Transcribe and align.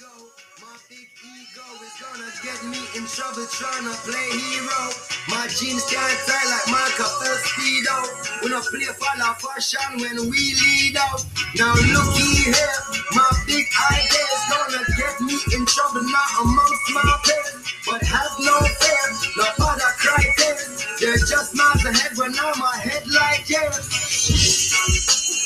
My 0.00 0.80
big 0.88 1.12
ego 1.20 1.60
is 1.84 1.92
gonna 2.00 2.32
get 2.40 2.56
me 2.72 2.80
in 2.96 3.04
trouble 3.04 3.44
trying 3.52 3.84
to 3.84 3.92
play 4.08 4.28
hero. 4.32 4.80
My 5.28 5.44
jeans 5.52 5.84
can't 5.92 6.18
tie 6.24 6.40
like 6.48 6.72
my 6.72 6.80
Michael 6.88 7.04
Speedo. 7.44 8.40
We 8.40 8.48
don't 8.48 8.64
play 8.64 8.88
for 8.96 9.12
la 9.20 9.34
fashion 9.36 10.00
when 10.00 10.16
we 10.32 10.40
lead 10.56 10.96
out. 10.96 11.20
Now 11.52 11.76
looky 11.76 12.48
here, 12.48 12.76
my 13.12 13.28
big 13.44 13.66
idea 13.92 14.24
is 14.24 14.44
gonna 14.48 14.84
get 14.96 15.20
me 15.20 15.36
in 15.52 15.66
trouble 15.68 16.08
not 16.08 16.30
amongst 16.40 16.86
my 16.96 17.20
peers. 17.20 17.60
But 17.84 18.00
have 18.00 18.32
no 18.40 18.56
fear, 18.56 19.04
no 19.36 19.44
other 19.68 19.92
criteria. 20.00 20.64
They're 20.98 21.20
just 21.28 21.54
miles 21.54 21.84
ahead 21.84 22.16
when 22.16 22.32
I'm 22.40 22.56
ahead 22.56 23.04
like 23.04 23.50
yours. 23.50 23.84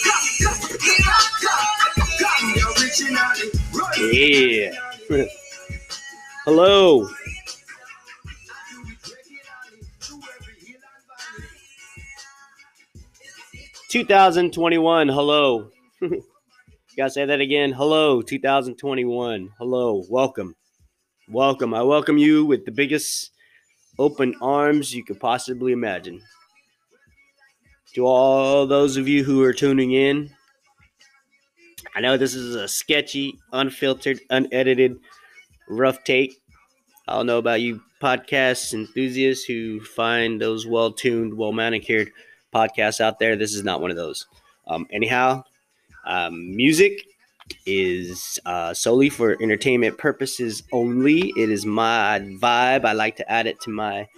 Come, 0.07 0.23
come, 0.47 0.79
come, 0.79 1.27
come, 1.43 2.07
come, 2.23 2.53
the 2.55 2.63
originality. 2.71 3.51
Run. 3.51 3.54
Yeah. 3.99 4.73
Hello. 6.45 7.09
2021. 13.89 15.09
Hello. 15.09 15.71
Gotta 16.97 17.11
say 17.11 17.25
that 17.25 17.41
again. 17.41 17.71
Hello, 17.71 18.21
2021. 18.21 19.51
Hello. 19.59 20.05
Welcome. 20.11 20.57
Welcome. 21.29 21.73
I 21.73 21.83
welcome 21.83 22.19
you 22.19 22.45
with 22.45 22.65
the 22.65 22.73
biggest 22.73 23.31
open 24.01 24.35
arms 24.43 24.93
you 24.93 25.05
could 25.05 25.21
possibly 25.21 25.73
imagine. 25.73 26.21
To 27.95 28.05
all 28.05 28.67
those 28.67 28.97
of 28.97 29.07
you 29.07 29.23
who 29.23 29.45
are 29.45 29.53
tuning 29.53 29.93
in, 29.93 30.34
I 31.95 32.01
know 32.01 32.17
this 32.17 32.35
is 32.35 32.55
a 32.55 32.69
sketchy, 32.69 33.39
unfiltered, 33.53 34.21
unedited, 34.31 34.97
rough 35.69 36.05
take. 36.05 36.41
I 37.07 37.15
don't 37.15 37.27
know 37.27 37.39
about 37.39 37.61
you 37.61 37.83
podcast 38.03 38.75
enthusiasts 38.75 39.45
who 39.45 39.81
find 39.81 40.41
those 40.41 40.67
well 40.67 40.93
tuned, 40.93 41.35
well 41.35 41.53
manicured 41.53 42.11
podcasts 42.55 43.01
out 43.01 43.19
there. 43.19 43.37
This 43.37 43.55
is 43.55 43.65
not 43.65 43.81
one 43.81 43.91
of 43.91 43.97
those. 43.97 44.27
Um, 44.67 44.87
anyhow, 44.91 45.45
um, 46.07 46.55
music 46.57 47.05
is 47.67 48.39
uh, 48.47 48.73
solely 48.73 49.11
for 49.11 49.37
entertainment 49.43 49.99
purposes 49.99 50.63
only. 50.73 51.33
It 51.37 51.51
is 51.51 51.67
my 51.67 52.21
vibe. 52.41 52.85
I 52.85 52.93
like 52.93 53.17
to 53.17 53.31
add 53.31 53.47
it 53.47 53.61
to 53.63 53.71
my 53.71 54.09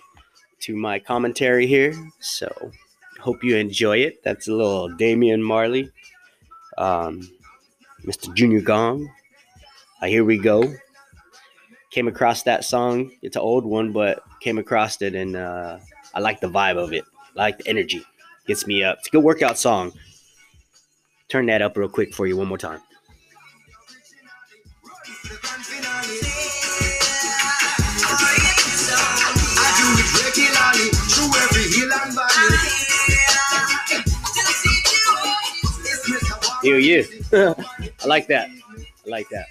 to 0.60 0.76
my 0.76 0.98
commentary 0.98 1.66
here. 1.66 1.94
So 2.20 2.50
hope 3.20 3.42
you 3.42 3.56
enjoy 3.56 3.98
it. 3.98 4.22
That's 4.24 4.48
a 4.48 4.52
little 4.52 4.88
Damian 4.88 5.42
Marley. 5.42 5.90
Um, 6.78 7.28
Mr. 8.06 8.32
Junior 8.34 8.60
Gong. 8.60 9.10
Uh, 10.00 10.06
here 10.06 10.24
we 10.24 10.38
go. 10.38 10.74
Came 11.90 12.08
across 12.08 12.44
that 12.44 12.64
song. 12.64 13.10
It's 13.22 13.36
an 13.36 13.42
old 13.42 13.64
one, 13.64 13.92
but 13.92 14.22
came 14.40 14.58
across 14.58 15.02
it 15.02 15.14
and 15.14 15.34
uh, 15.34 15.78
I 16.14 16.20
like 16.20 16.40
the 16.40 16.48
vibe 16.48 16.76
of 16.76 16.92
it. 16.92 17.04
I 17.36 17.38
like 17.38 17.58
the 17.58 17.68
energy. 17.68 18.04
Gets 18.46 18.66
me 18.66 18.84
up. 18.84 18.98
It's 18.98 19.08
a 19.08 19.10
good 19.10 19.24
workout 19.24 19.58
song. 19.58 19.92
Turn 21.28 21.46
that 21.46 21.62
up 21.62 21.76
real 21.76 21.88
quick 21.88 22.14
for 22.14 22.26
you 22.26 22.36
one 22.36 22.46
more 22.46 22.58
time. 22.58 22.80
It 36.68 37.06
I 38.06 38.08
like 38.08 38.28
that. 38.28 38.48
I 38.48 39.08
like 39.10 39.28
that. 39.30 39.48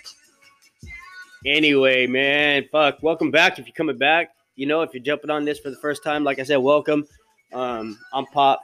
Anyway, 1.45 2.07
man, 2.07 2.63
fuck. 2.71 3.03
Welcome 3.03 3.29
back. 3.29 3.59
If 3.59 3.67
you're 3.67 3.75
coming 3.75 3.97
back, 3.97 4.29
you 4.55 4.65
know, 4.65 4.81
if 4.81 4.93
you're 4.93 5.03
jumping 5.03 5.29
on 5.29 5.43
this 5.43 5.59
for 5.59 5.69
the 5.69 5.75
first 5.75 6.05
time, 6.05 6.23
like 6.23 6.39
I 6.39 6.43
said, 6.43 6.55
welcome. 6.55 7.05
Um, 7.51 7.99
I'm 8.13 8.25
Pop. 8.27 8.61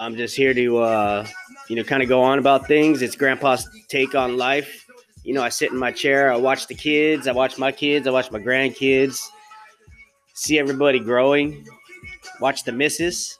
I'm 0.00 0.16
just 0.16 0.34
here 0.34 0.54
to, 0.54 0.78
uh, 0.78 1.26
you 1.68 1.76
know, 1.76 1.84
kind 1.84 2.02
of 2.02 2.08
go 2.08 2.22
on 2.22 2.38
about 2.38 2.66
things. 2.66 3.02
It's 3.02 3.16
Grandpa's 3.16 3.68
take 3.88 4.14
on 4.14 4.38
life. 4.38 4.86
You 5.22 5.34
know, 5.34 5.42
I 5.42 5.50
sit 5.50 5.72
in 5.72 5.76
my 5.76 5.92
chair, 5.92 6.32
I 6.32 6.36
watch 6.38 6.68
the 6.68 6.74
kids, 6.74 7.28
I 7.28 7.32
watch 7.32 7.58
my 7.58 7.70
kids, 7.70 8.06
I 8.06 8.12
watch 8.12 8.30
my 8.30 8.40
grandkids, 8.40 9.20
see 10.32 10.58
everybody 10.58 10.98
growing, 10.98 11.66
watch 12.40 12.64
the 12.64 12.72
missus, 12.72 13.38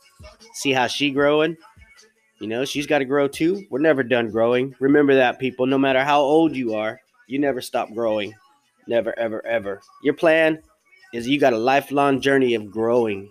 see 0.53 0.73
how 0.73 0.87
she 0.87 1.11
growing. 1.11 1.57
You 2.41 2.49
know, 2.49 2.65
she's 2.65 2.87
got 2.87 2.99
to 2.99 3.05
grow 3.05 3.29
too. 3.29 3.67
We're 3.71 3.81
never 3.81 4.03
done 4.03 4.31
growing. 4.31 4.75
Remember 4.81 5.15
that, 5.15 5.39
people. 5.39 5.67
No 5.67 5.77
matter 5.77 6.03
how 6.03 6.21
old 6.21 6.57
you 6.57 6.75
are, 6.75 6.99
you 7.29 7.39
never 7.39 7.61
stop 7.61 7.93
growing. 7.93 8.35
Never, 8.87 9.17
ever, 9.19 9.45
ever. 9.47 9.83
Your 10.03 10.15
plan 10.15 10.63
is 11.13 11.29
you 11.29 11.39
got 11.39 11.53
a 11.53 11.59
lifelong 11.59 12.21
journey 12.21 12.55
of 12.55 12.71
growing. 12.71 13.31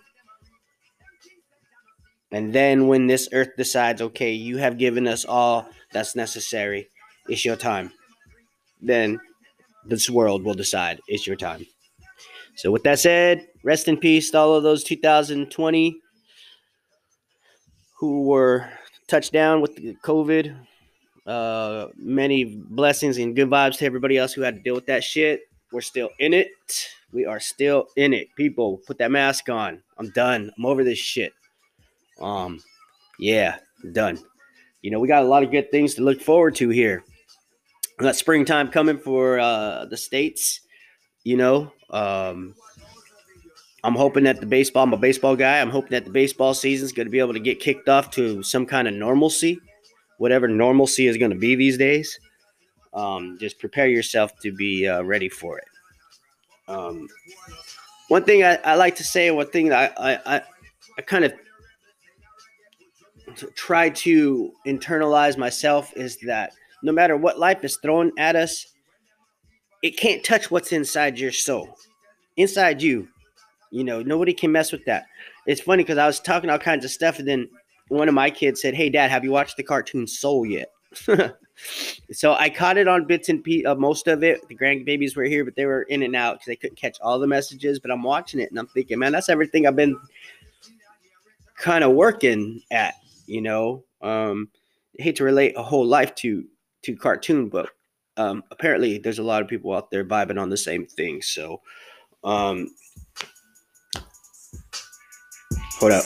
And 2.32 2.54
then 2.54 2.88
when 2.88 3.08
this 3.08 3.28
earth 3.34 3.50
decides, 3.58 4.02
okay, 4.02 4.32
you 4.32 4.58
have 4.58 4.78
given 4.78 5.08
us 5.08 5.26
all 5.26 5.68
that's 5.92 6.16
necessary, 6.16 6.88
it's 7.28 7.44
your 7.44 7.56
time. 7.56 7.92
Then 8.80 9.20
this 9.86 10.08
world 10.08 10.44
will 10.44 10.54
decide 10.54 11.00
it's 11.08 11.26
your 11.26 11.36
time. 11.36 11.66
So, 12.56 12.72
with 12.72 12.84
that 12.84 13.00
said, 13.00 13.48
rest 13.64 13.88
in 13.88 13.98
peace 13.98 14.30
to 14.32 14.38
all 14.38 14.54
of 14.54 14.64
those 14.64 14.84
2020 14.84 16.00
who 18.00 18.24
were 18.24 18.70
touched 19.10 19.34
down 19.34 19.62
with 19.62 19.76
the 19.76 19.96
COVID. 20.04 20.56
Uh, 21.26 21.88
many 21.98 22.44
blessings 22.44 23.18
and 23.18 23.36
good 23.36 23.50
vibes 23.50 23.78
to 23.78 23.86
everybody 23.86 24.18
else 24.18 24.34
who 24.34 24.42
had 24.42 24.56
to 24.56 24.62
deal 24.62 24.76
with 24.76 24.86
that 24.88 25.04
shit. 25.04 25.42
We're 25.72 25.82
still 25.82 26.10
in 26.20 26.34
it. 26.34 26.50
We 27.12 27.26
are 27.26 27.40
still 27.40 27.88
in 27.96 28.14
it. 28.14 28.28
People, 28.36 28.80
put 28.88 28.98
that 29.00 29.12
mask 29.12 29.50
on. 29.50 29.82
I'm 29.98 30.10
done. 30.12 30.52
I'm 30.58 30.66
over 30.66 30.84
this 30.84 30.98
shit. 30.98 31.34
Um, 32.22 32.60
yeah, 33.20 33.58
done. 33.92 34.20
You 34.82 34.92
know, 34.92 35.00
we 35.00 35.08
got 35.08 35.24
a 35.24 35.28
lot 35.28 35.44
of 35.44 35.52
good 35.52 35.72
things 35.72 35.96
to 35.96 36.04
look 36.04 36.22
forward 36.22 36.56
to 36.56 36.70
here. 36.70 37.04
We 38.00 38.04
got 38.04 38.16
springtime 38.16 38.70
coming 38.70 38.98
for 38.98 39.40
uh, 39.40 39.86
the 39.86 39.98
states. 39.98 40.62
You 41.24 41.38
know, 41.38 41.74
um, 41.90 42.56
I'm 43.84 43.96
hoping 43.96 44.26
that 44.26 44.40
the 44.40 44.46
baseball, 44.46 44.84
I'm 44.84 44.94
a 44.94 44.98
baseball 44.98 45.36
guy. 45.36 45.60
I'm 45.60 45.70
hoping 45.70 45.92
that 45.92 46.06
the 46.06 46.12
baseball 46.12 46.54
season 46.54 46.86
is 46.86 46.92
going 46.92 47.08
to 47.08 47.12
be 47.12 47.20
able 47.20 47.34
to 47.34 47.40
get 47.40 47.60
kicked 47.60 47.88
off 47.88 48.12
to 48.12 48.44
some 48.44 48.66
kind 48.66 48.88
of 48.88 48.94
normalcy, 48.94 49.60
whatever 50.18 50.48
normalcy 50.48 51.08
is 51.08 51.18
going 51.18 51.32
to 51.32 51.38
be 51.38 51.56
these 51.56 51.78
days. 51.78 52.20
Um, 52.94 53.38
just 53.40 53.60
prepare 53.60 53.88
yourself 53.88 54.38
to 54.40 54.52
be 54.52 54.88
uh, 54.88 55.04
ready 55.04 55.30
for 55.30 55.60
it. 55.60 55.68
Um, 56.68 57.08
one 58.10 58.24
thing 58.24 58.44
I, 58.44 58.56
I 58.58 58.76
like 58.76 58.96
to 58.98 59.04
say, 59.04 59.32
one 59.32 59.48
thing 59.48 59.72
I, 59.72 59.90
I, 59.98 60.42
I 60.98 61.02
kind 61.02 61.24
of 61.24 61.34
try 63.56 63.90
to 63.90 64.52
internalize 64.66 65.38
myself 65.38 65.94
is 65.96 66.18
that 66.18 66.52
no 66.84 66.92
matter 66.92 67.16
what 67.16 67.40
life 67.40 67.64
is 67.64 67.78
thrown 67.78 68.12
at 68.18 68.36
us, 68.36 68.68
it 69.82 69.92
can't 69.92 70.24
touch 70.24 70.52
what's 70.52 70.72
inside 70.72 71.18
your 71.20 71.32
soul, 71.32 71.78
inside 72.36 72.82
you. 72.82 73.08
You 73.72 73.84
know, 73.84 74.02
nobody 74.02 74.34
can 74.34 74.52
mess 74.52 74.72
with 74.72 74.86
that. 74.86 75.06
It's 75.46 75.62
funny 75.62 75.84
because 75.84 75.98
I 75.98 76.08
was 76.08 76.20
talking 76.20 76.50
all 76.50 76.58
kinds 76.58 76.86
of 76.86 76.92
stuff, 76.92 77.20
and 77.20 77.28
then 77.28 77.50
one 77.90 78.08
of 78.08 78.14
my 78.14 78.30
kids 78.30 78.62
said, 78.62 78.74
"Hey, 78.74 78.90
Dad, 78.90 79.12
have 79.12 79.24
you 79.24 79.32
watched 79.32 79.58
the 79.58 79.64
cartoon 79.64 80.08
Soul 80.08 80.46
yet?" 80.46 80.72
so 82.12 82.34
I 82.34 82.50
caught 82.50 82.78
it 82.78 82.88
on 82.88 83.06
bits 83.06 83.30
and 83.30 83.44
pieces, 83.44 83.68
uh, 83.68 83.76
most 83.76 84.08
of 84.08 84.24
it. 84.24 84.48
The 84.48 84.56
grandbabies 84.56 85.16
were 85.16 85.24
here, 85.24 85.46
but 85.46 85.56
they 85.56 85.66
were 85.66 85.84
in 85.84 86.04
and 86.04 86.16
out 86.16 86.36
because 86.36 86.48
they 86.48 86.56
couldn't 86.56 86.78
catch 86.78 86.98
all 87.02 87.20
the 87.20 87.28
messages. 87.28 87.80
But 87.80 87.92
I'm 87.92 88.04
watching 88.04 88.40
it, 88.40 88.50
and 88.50 88.60
I'm 88.60 88.68
thinking, 88.68 89.00
man, 89.00 89.12
that's 89.12 89.30
everything 89.30 89.68
I've 89.68 89.76
been 89.76 90.00
kind 91.58 91.84
of 91.84 91.92
working 91.92 92.62
at. 92.72 92.96
You 93.28 93.42
know, 93.42 93.84
um, 94.02 94.50
I 95.00 95.04
hate 95.04 95.18
to 95.18 95.24
relate 95.24 95.54
a 95.58 95.64
whole 95.64 95.86
life 95.86 96.16
to 96.16 96.46
to 96.84 96.96
cartoon, 96.96 97.50
but 97.50 97.70
um, 98.18 98.44
apparently 98.52 98.98
there's 98.98 99.20
a 99.20 99.24
lot 99.24 99.42
of 99.42 99.48
people 99.48 99.74
out 99.74 99.92
there 99.92 100.04
vibing 100.04 100.40
on 100.40 100.50
the 100.50 100.58
same 100.58 100.86
thing. 100.86 101.22
So, 101.22 101.62
um, 102.24 102.70
hold 105.80 105.94
up. 105.94 106.04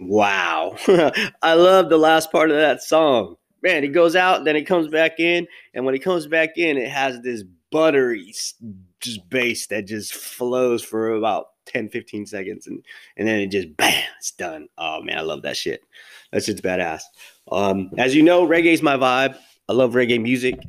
Wow. 0.00 0.76
I 1.42 1.54
love 1.54 1.88
the 1.88 1.96
last 1.96 2.32
part 2.32 2.50
of 2.50 2.56
that 2.56 2.82
song. 2.82 3.36
Man, 3.62 3.84
it 3.84 3.88
goes 3.88 4.16
out, 4.16 4.44
then 4.44 4.56
it 4.56 4.64
comes 4.64 4.88
back 4.88 5.20
in, 5.20 5.46
and 5.74 5.84
when 5.84 5.94
it 5.94 6.00
comes 6.00 6.26
back 6.26 6.56
in, 6.56 6.78
it 6.78 6.88
has 6.88 7.20
this 7.20 7.44
buttery 7.70 8.32
just 9.00 9.28
bass 9.30 9.66
that 9.68 9.86
just 9.86 10.14
flows 10.14 10.82
for 10.82 11.10
about 11.12 11.46
10, 11.70 11.88
15 11.88 12.26
seconds, 12.26 12.66
and, 12.66 12.84
and 13.16 13.28
then 13.28 13.40
it 13.40 13.46
just 13.46 13.76
bam, 13.76 14.02
it's 14.18 14.32
done. 14.32 14.68
Oh 14.76 15.02
man, 15.02 15.18
I 15.18 15.22
love 15.22 15.42
that 15.42 15.56
shit. 15.56 15.82
That 16.32 16.44
shit's 16.44 16.60
badass. 16.60 17.02
Um, 17.50 17.90
as 17.96 18.14
you 18.14 18.22
know, 18.22 18.46
reggae's 18.46 18.82
my 18.82 18.96
vibe. 18.96 19.36
I 19.68 19.72
love 19.72 19.92
reggae 19.92 20.20
music. 20.20 20.60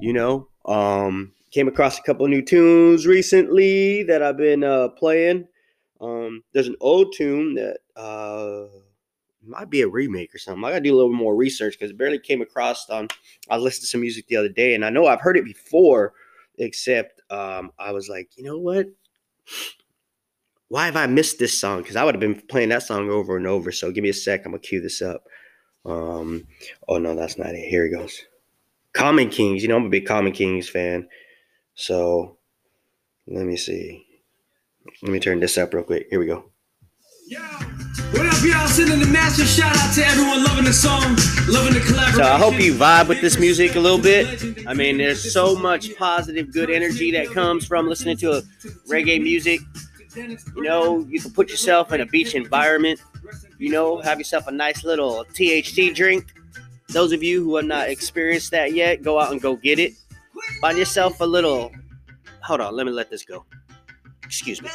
You 0.00 0.12
know, 0.12 0.48
um, 0.64 1.32
came 1.50 1.68
across 1.68 1.98
a 1.98 2.02
couple 2.02 2.26
new 2.26 2.42
tunes 2.42 3.06
recently 3.06 4.02
that 4.04 4.22
I've 4.22 4.36
been 4.36 4.64
uh, 4.64 4.88
playing. 4.88 5.46
Um, 6.00 6.42
there's 6.52 6.68
an 6.68 6.76
old 6.80 7.14
tune 7.16 7.54
that 7.54 7.78
uh, 7.94 8.66
might 9.44 9.70
be 9.70 9.82
a 9.82 9.88
remake 9.88 10.34
or 10.34 10.38
something. 10.38 10.64
I 10.64 10.70
gotta 10.70 10.80
do 10.80 10.94
a 10.94 10.96
little 10.96 11.12
more 11.12 11.36
research 11.36 11.74
because 11.78 11.90
it 11.90 11.98
barely 11.98 12.18
came 12.18 12.42
across 12.42 12.88
on. 12.88 13.08
I 13.48 13.56
listened 13.56 13.82
to 13.82 13.86
some 13.88 14.00
music 14.00 14.26
the 14.26 14.36
other 14.36 14.48
day, 14.48 14.74
and 14.74 14.84
I 14.84 14.90
know 14.90 15.06
I've 15.06 15.20
heard 15.20 15.36
it 15.36 15.44
before, 15.44 16.14
except 16.58 17.20
um, 17.30 17.72
I 17.78 17.92
was 17.92 18.08
like, 18.08 18.30
you 18.36 18.44
know 18.44 18.58
what? 18.58 18.86
Why 20.70 20.86
have 20.86 20.94
I 20.94 21.08
missed 21.08 21.40
this 21.40 21.58
song? 21.58 21.82
Because 21.82 21.96
I 21.96 22.04
would 22.04 22.14
have 22.14 22.20
been 22.20 22.40
playing 22.48 22.68
that 22.68 22.84
song 22.84 23.10
over 23.10 23.36
and 23.36 23.44
over. 23.44 23.72
So 23.72 23.90
give 23.90 24.04
me 24.04 24.10
a 24.10 24.14
sec. 24.14 24.46
I'm 24.46 24.52
gonna 24.52 24.60
cue 24.60 24.80
this 24.80 25.02
up. 25.02 25.24
Um, 25.84 26.46
oh 26.88 26.98
no, 26.98 27.16
that's 27.16 27.36
not 27.36 27.56
it. 27.56 27.68
Here 27.68 27.86
it 27.86 27.90
goes. 27.90 28.16
Common 28.92 29.30
Kings. 29.30 29.62
You 29.62 29.68
know, 29.68 29.76
I'm 29.76 29.86
a 29.86 29.90
big 29.90 30.06
Common 30.06 30.30
Kings 30.30 30.68
fan. 30.68 31.08
So 31.74 32.38
let 33.26 33.46
me 33.46 33.56
see. 33.56 34.06
Let 35.02 35.10
me 35.10 35.18
turn 35.18 35.40
this 35.40 35.58
up 35.58 35.74
real 35.74 35.82
quick. 35.82 36.06
Here 36.08 36.20
we 36.20 36.26
go. 36.26 36.44
What 38.12 38.26
up, 38.26 38.44
y'all? 38.44 38.68
Sending 38.68 39.02
a 39.02 39.06
massive 39.06 39.48
shout 39.48 39.76
out 39.76 39.92
to 39.94 40.06
everyone 40.06 40.44
loving 40.44 40.64
the 40.64 40.72
song, 40.72 41.02
loving 41.48 41.74
the 41.74 41.80
collaboration. 41.84 42.14
So 42.14 42.22
I 42.22 42.38
hope 42.38 42.60
you 42.60 42.74
vibe 42.74 43.08
with 43.08 43.20
this 43.20 43.40
music 43.40 43.74
a 43.74 43.80
little 43.80 43.98
bit. 43.98 44.66
I 44.68 44.74
mean, 44.74 44.98
there's 44.98 45.32
so 45.32 45.56
much 45.56 45.96
positive, 45.96 46.52
good 46.52 46.70
energy 46.70 47.10
that 47.10 47.26
comes 47.30 47.66
from 47.66 47.88
listening 47.88 48.16
to 48.18 48.38
a 48.38 48.42
reggae 48.88 49.20
music. 49.20 49.60
You 50.16 50.62
know, 50.62 51.06
you 51.08 51.20
can 51.20 51.30
put 51.30 51.50
yourself 51.50 51.92
in 51.92 52.00
a 52.00 52.06
beach 52.06 52.34
environment. 52.34 53.00
You 53.58 53.70
know, 53.70 54.00
have 54.00 54.18
yourself 54.18 54.46
a 54.46 54.50
nice 54.50 54.84
little 54.84 55.24
THC 55.34 55.94
drink. 55.94 56.32
Those 56.88 57.12
of 57.12 57.22
you 57.22 57.44
who 57.44 57.56
have 57.56 57.66
not 57.66 57.88
experienced 57.88 58.50
that 58.50 58.72
yet, 58.72 59.02
go 59.02 59.20
out 59.20 59.30
and 59.30 59.40
go 59.40 59.54
get 59.56 59.78
it. 59.78 59.94
Find 60.60 60.76
yourself 60.76 61.20
a 61.20 61.26
little. 61.26 61.70
Hold 62.42 62.60
on, 62.60 62.74
let 62.74 62.86
me 62.86 62.92
let 62.92 63.10
this 63.10 63.24
go. 63.24 63.44
Excuse 64.24 64.60
me. 64.62 64.68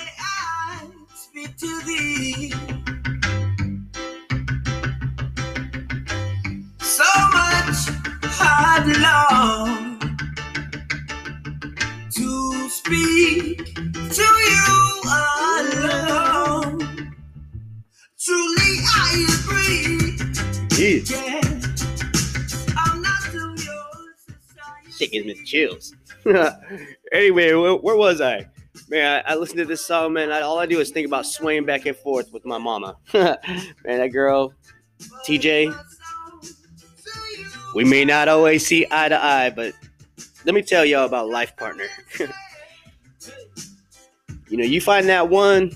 So 6.80 7.04
much 7.34 7.90
hard 8.24 8.98
long 8.98 9.95
to 12.16 12.70
speak 12.70 13.76
to 13.76 14.24
you 14.24 15.02
alone. 15.04 16.80
Truly, 18.18 18.74
I 18.88 19.26
agree. 19.36 20.18
Yeah. 20.78 21.02
Yeah. 21.06 21.42
I'm 22.78 23.02
not 23.02 23.22
to 23.32 23.38
your 23.38 24.16
society. 24.18 24.92
Shit 24.98 25.12
gives 25.12 25.26
me 25.26 25.34
the 25.34 25.44
chills. 25.44 25.94
anyway, 27.12 27.54
where, 27.54 27.76
where 27.76 27.96
was 27.98 28.22
I? 28.22 28.48
Man, 28.88 29.22
I, 29.28 29.34
I 29.34 29.36
listened 29.36 29.60
to 29.60 29.66
this 29.66 29.86
song, 29.86 30.14
man. 30.14 30.32
I, 30.32 30.40
all 30.42 30.58
I 30.58 30.66
do 30.66 30.80
is 30.80 30.92
think 30.92 31.08
about 31.08 31.26
swaying 31.26 31.66
back 31.66 31.86
and 31.86 31.98
forth 31.98 32.32
with 32.32 32.46
my 32.46 32.58
mama. 32.58 32.96
man, 33.14 33.38
that 33.84 34.12
girl, 34.14 34.54
TJ, 35.28 35.78
we 37.74 37.84
may 37.84 38.06
not 38.06 38.30
always 38.30 38.66
see 38.66 38.88
eye 38.90 39.10
to 39.10 39.22
eye, 39.22 39.50
but 39.50 39.74
let 40.46 40.54
me 40.54 40.62
tell 40.62 40.86
y'all 40.86 41.06
about 41.06 41.28
life 41.30 41.56
partner. 41.58 41.86
you 44.50 44.58
know, 44.58 44.64
you 44.64 44.80
find 44.80 45.10
that 45.10 45.28
one 45.30 45.72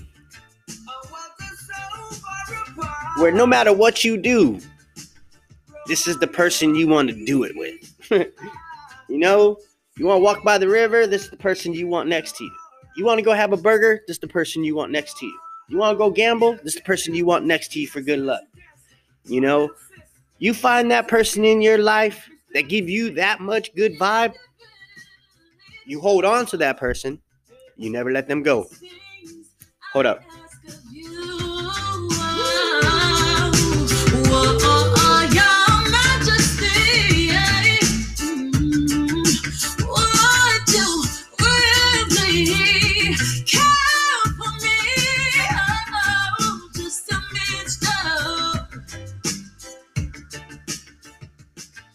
where 3.18 3.32
no 3.32 3.46
matter 3.46 3.72
what 3.72 4.04
you 4.04 4.16
do, 4.16 4.60
this 5.86 6.06
is 6.06 6.18
the 6.18 6.26
person 6.26 6.74
you 6.76 6.86
want 6.86 7.08
to 7.08 7.24
do 7.24 7.42
it 7.42 7.52
with. 7.56 7.92
you 9.08 9.18
know, 9.18 9.58
you 9.96 10.06
want 10.06 10.18
to 10.18 10.22
walk 10.22 10.44
by 10.44 10.56
the 10.56 10.68
river, 10.68 11.06
this 11.06 11.24
is 11.24 11.30
the 11.30 11.36
person 11.36 11.74
you 11.74 11.88
want 11.88 12.08
next 12.08 12.36
to 12.36 12.44
you. 12.44 12.52
You 12.96 13.04
want 13.04 13.18
to 13.18 13.24
go 13.24 13.32
have 13.32 13.52
a 13.52 13.56
burger, 13.56 14.02
this 14.06 14.16
is 14.16 14.20
the 14.20 14.28
person 14.28 14.62
you 14.62 14.76
want 14.76 14.92
next 14.92 15.18
to 15.18 15.26
you. 15.26 15.38
You 15.68 15.78
want 15.78 15.94
to 15.94 15.98
go 15.98 16.10
gamble, 16.10 16.52
this 16.62 16.74
is 16.74 16.74
the 16.76 16.82
person 16.82 17.14
you 17.14 17.26
want 17.26 17.44
next 17.44 17.72
to 17.72 17.80
you 17.80 17.88
for 17.88 18.00
good 18.00 18.20
luck. 18.20 18.42
You 19.24 19.40
know, 19.40 19.70
you 20.38 20.54
find 20.54 20.90
that 20.92 21.08
person 21.08 21.44
in 21.44 21.60
your 21.60 21.78
life 21.78 22.28
that 22.54 22.68
give 22.68 22.88
you 22.88 23.10
that 23.14 23.40
much 23.40 23.74
good 23.74 23.98
vibe, 23.98 24.34
you 25.90 26.00
hold 26.00 26.24
on 26.24 26.46
to 26.46 26.56
that 26.56 26.76
person. 26.76 27.20
You 27.76 27.90
never 27.90 28.12
let 28.12 28.28
them 28.28 28.44
go. 28.44 28.70
Hold 29.92 30.06
up. 30.06 30.22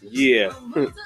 Yeah. 0.01 0.53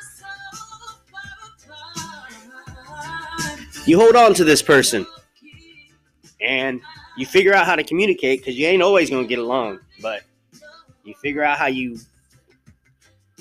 you 3.86 4.00
hold 4.00 4.16
on 4.16 4.34
to 4.36 4.44
this 4.44 4.62
person 4.62 5.06
and 6.42 6.81
you 7.18 7.26
figure 7.26 7.54
out 7.54 7.66
how 7.66 7.76
to 7.76 7.84
communicate 7.84 8.40
because 8.40 8.58
you 8.58 8.66
ain't 8.68 8.81
always 8.81 9.10
going 9.10 9.24
to 9.24 9.28
get 9.28 9.40
along, 9.40 9.80
but 10.02 10.24
you 11.04 11.14
figure 11.16 11.44
out 11.44 11.58
how 11.58 11.68
you 11.68 11.98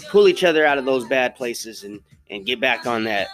pull 0.09 0.29
each 0.29 0.45
other 0.45 0.65
out 0.65 0.79
of 0.79 0.85
those 0.85 1.07
bad 1.07 1.37
places 1.37 1.85
and, 1.85 2.01
and 2.31 2.47
get 2.47 2.61
back 2.61 2.87
on 2.87 3.05
that 3.05 3.29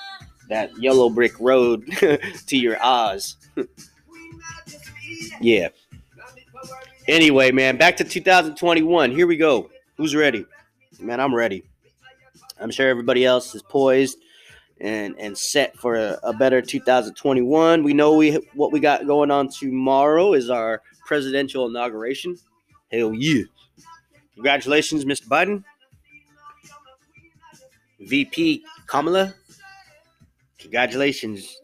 that 0.51 0.77
yellow 0.79 1.09
brick 1.09 1.33
road 1.41 1.87
to 2.47 2.57
your 2.57 2.77
Oz. 2.83 3.37
yeah. 5.41 5.69
Anyway, 7.09 7.51
man, 7.51 7.79
back 7.79 7.97
to 7.97 8.05
2021. 8.05 9.11
Here 9.11 9.27
we 9.27 9.39
go. 9.39 9.71
Who's 9.97 10.15
ready? 10.15 10.45
Man, 11.01 11.19
I'm 11.19 11.35
ready. 11.35 11.65
I'm 12.61 12.71
sure 12.71 12.89
everybody 12.89 13.25
else 13.25 13.55
is 13.55 13.63
poised 13.63 14.19
and 14.81 15.15
and 15.19 15.37
set 15.37 15.77
for 15.77 15.97
a, 15.97 16.19
a, 16.23 16.33
better 16.33 16.61
2021. 16.61 17.83
We 17.83 17.95
know 17.95 18.15
we 18.15 18.33
what 18.55 18.73
we 18.73 18.81
got 18.81 19.07
going 19.07 19.31
on 19.31 19.49
tomorrow 19.49 20.35
is 20.35 20.51
our 20.51 20.83
presidential 21.07 21.67
inauguration. 21.67 22.37
Hell 22.91 23.15
yeah! 23.15 23.45
Congratulations, 24.35 25.05
Mr. 25.05 25.27
Biden. 25.27 25.65
VP 28.01 28.65
Kamala. 28.87 29.35
Congratulations, 30.59 31.61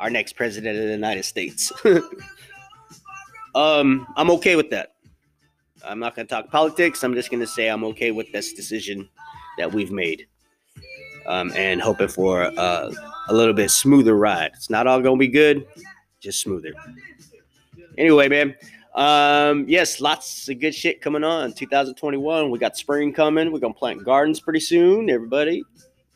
our 0.00 0.10
next 0.10 0.34
president 0.34 0.76
of 0.76 0.84
the 0.84 0.92
United 0.92 1.24
States. 1.24 1.72
um, 3.54 4.06
I'm 4.16 4.30
okay 4.32 4.56
with 4.56 4.70
that. 4.70 4.94
I'm 5.84 5.98
not 5.98 6.16
going 6.16 6.26
to 6.26 6.34
talk 6.34 6.50
politics. 6.50 7.04
I'm 7.04 7.14
just 7.14 7.30
going 7.30 7.40
to 7.40 7.46
say 7.46 7.68
I'm 7.68 7.84
okay 7.84 8.10
with 8.10 8.32
this 8.32 8.52
decision 8.52 9.08
that 9.58 9.72
we've 9.72 9.92
made. 9.92 10.26
Um, 11.26 11.52
and 11.56 11.80
hoping 11.80 12.08
for 12.08 12.42
uh, 12.42 12.90
a 13.28 13.34
little 13.34 13.54
bit 13.54 13.70
smoother 13.70 14.16
ride. 14.16 14.50
It's 14.54 14.68
not 14.68 14.86
all 14.86 15.00
going 15.00 15.16
to 15.16 15.20
be 15.20 15.28
good, 15.28 15.66
just 16.20 16.40
smoother. 16.40 16.72
Anyway, 17.96 18.28
man. 18.28 18.54
Um, 18.94 19.64
yes, 19.66 20.00
lots 20.00 20.48
of 20.48 20.60
good 20.60 20.74
shit 20.74 21.00
coming 21.00 21.24
on. 21.24 21.52
2021, 21.52 22.50
we 22.50 22.58
got 22.58 22.76
spring 22.76 23.12
coming. 23.12 23.52
We're 23.52 23.58
gonna 23.58 23.74
plant 23.74 24.04
gardens 24.04 24.38
pretty 24.38 24.60
soon. 24.60 25.10
Everybody, 25.10 25.64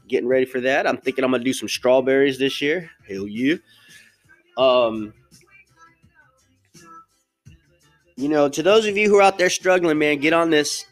getting 0.06 0.28
ready 0.28 0.46
for 0.46 0.60
that. 0.60 0.86
I'm 0.86 0.96
thinking 0.96 1.24
I'm 1.24 1.32
gonna 1.32 1.42
do 1.42 1.52
some 1.52 1.68
strawberries 1.68 2.38
this 2.38 2.62
year. 2.62 2.88
Hell 3.08 3.26
yeah. 3.26 3.56
Um, 4.56 5.12
you 8.16 8.28
know, 8.28 8.48
to 8.48 8.62
those 8.62 8.86
of 8.86 8.96
you 8.96 9.08
who 9.08 9.18
are 9.18 9.22
out 9.22 9.38
there 9.38 9.50
struggling, 9.50 9.98
man, 9.98 10.18
get 10.18 10.32
on 10.32 10.50
this, 10.50 10.84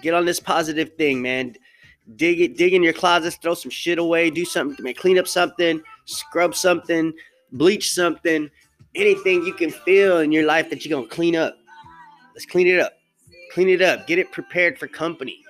get 0.00 0.14
on 0.14 0.24
this 0.24 0.40
positive 0.40 0.94
thing, 0.96 1.20
man. 1.20 1.56
Dig 2.16 2.40
it, 2.40 2.56
dig 2.56 2.74
in 2.74 2.82
your 2.82 2.92
closets, 2.92 3.36
throw 3.36 3.54
some 3.54 3.70
shit 3.70 3.98
away, 3.98 4.30
do 4.30 4.44
something, 4.44 4.82
man, 4.84 4.94
clean 4.94 5.18
up 5.18 5.26
something, 5.26 5.80
scrub 6.04 6.54
something, 6.54 7.12
bleach 7.52 7.92
something, 7.92 8.50
anything 8.94 9.44
you 9.44 9.54
can 9.54 9.70
feel 9.70 10.18
in 10.18 10.30
your 10.30 10.44
life 10.44 10.68
that 10.70 10.84
you're 10.84 10.96
gonna 10.96 11.08
clean 11.08 11.34
up. 11.34 11.56
Let's 12.34 12.46
clean 12.46 12.66
it 12.66 12.80
up. 12.80 12.92
Clean 13.52 13.68
it 13.68 13.80
up. 13.80 14.06
Get 14.06 14.18
it 14.18 14.32
prepared 14.32 14.78
for 14.78 14.86
company. 14.86 15.40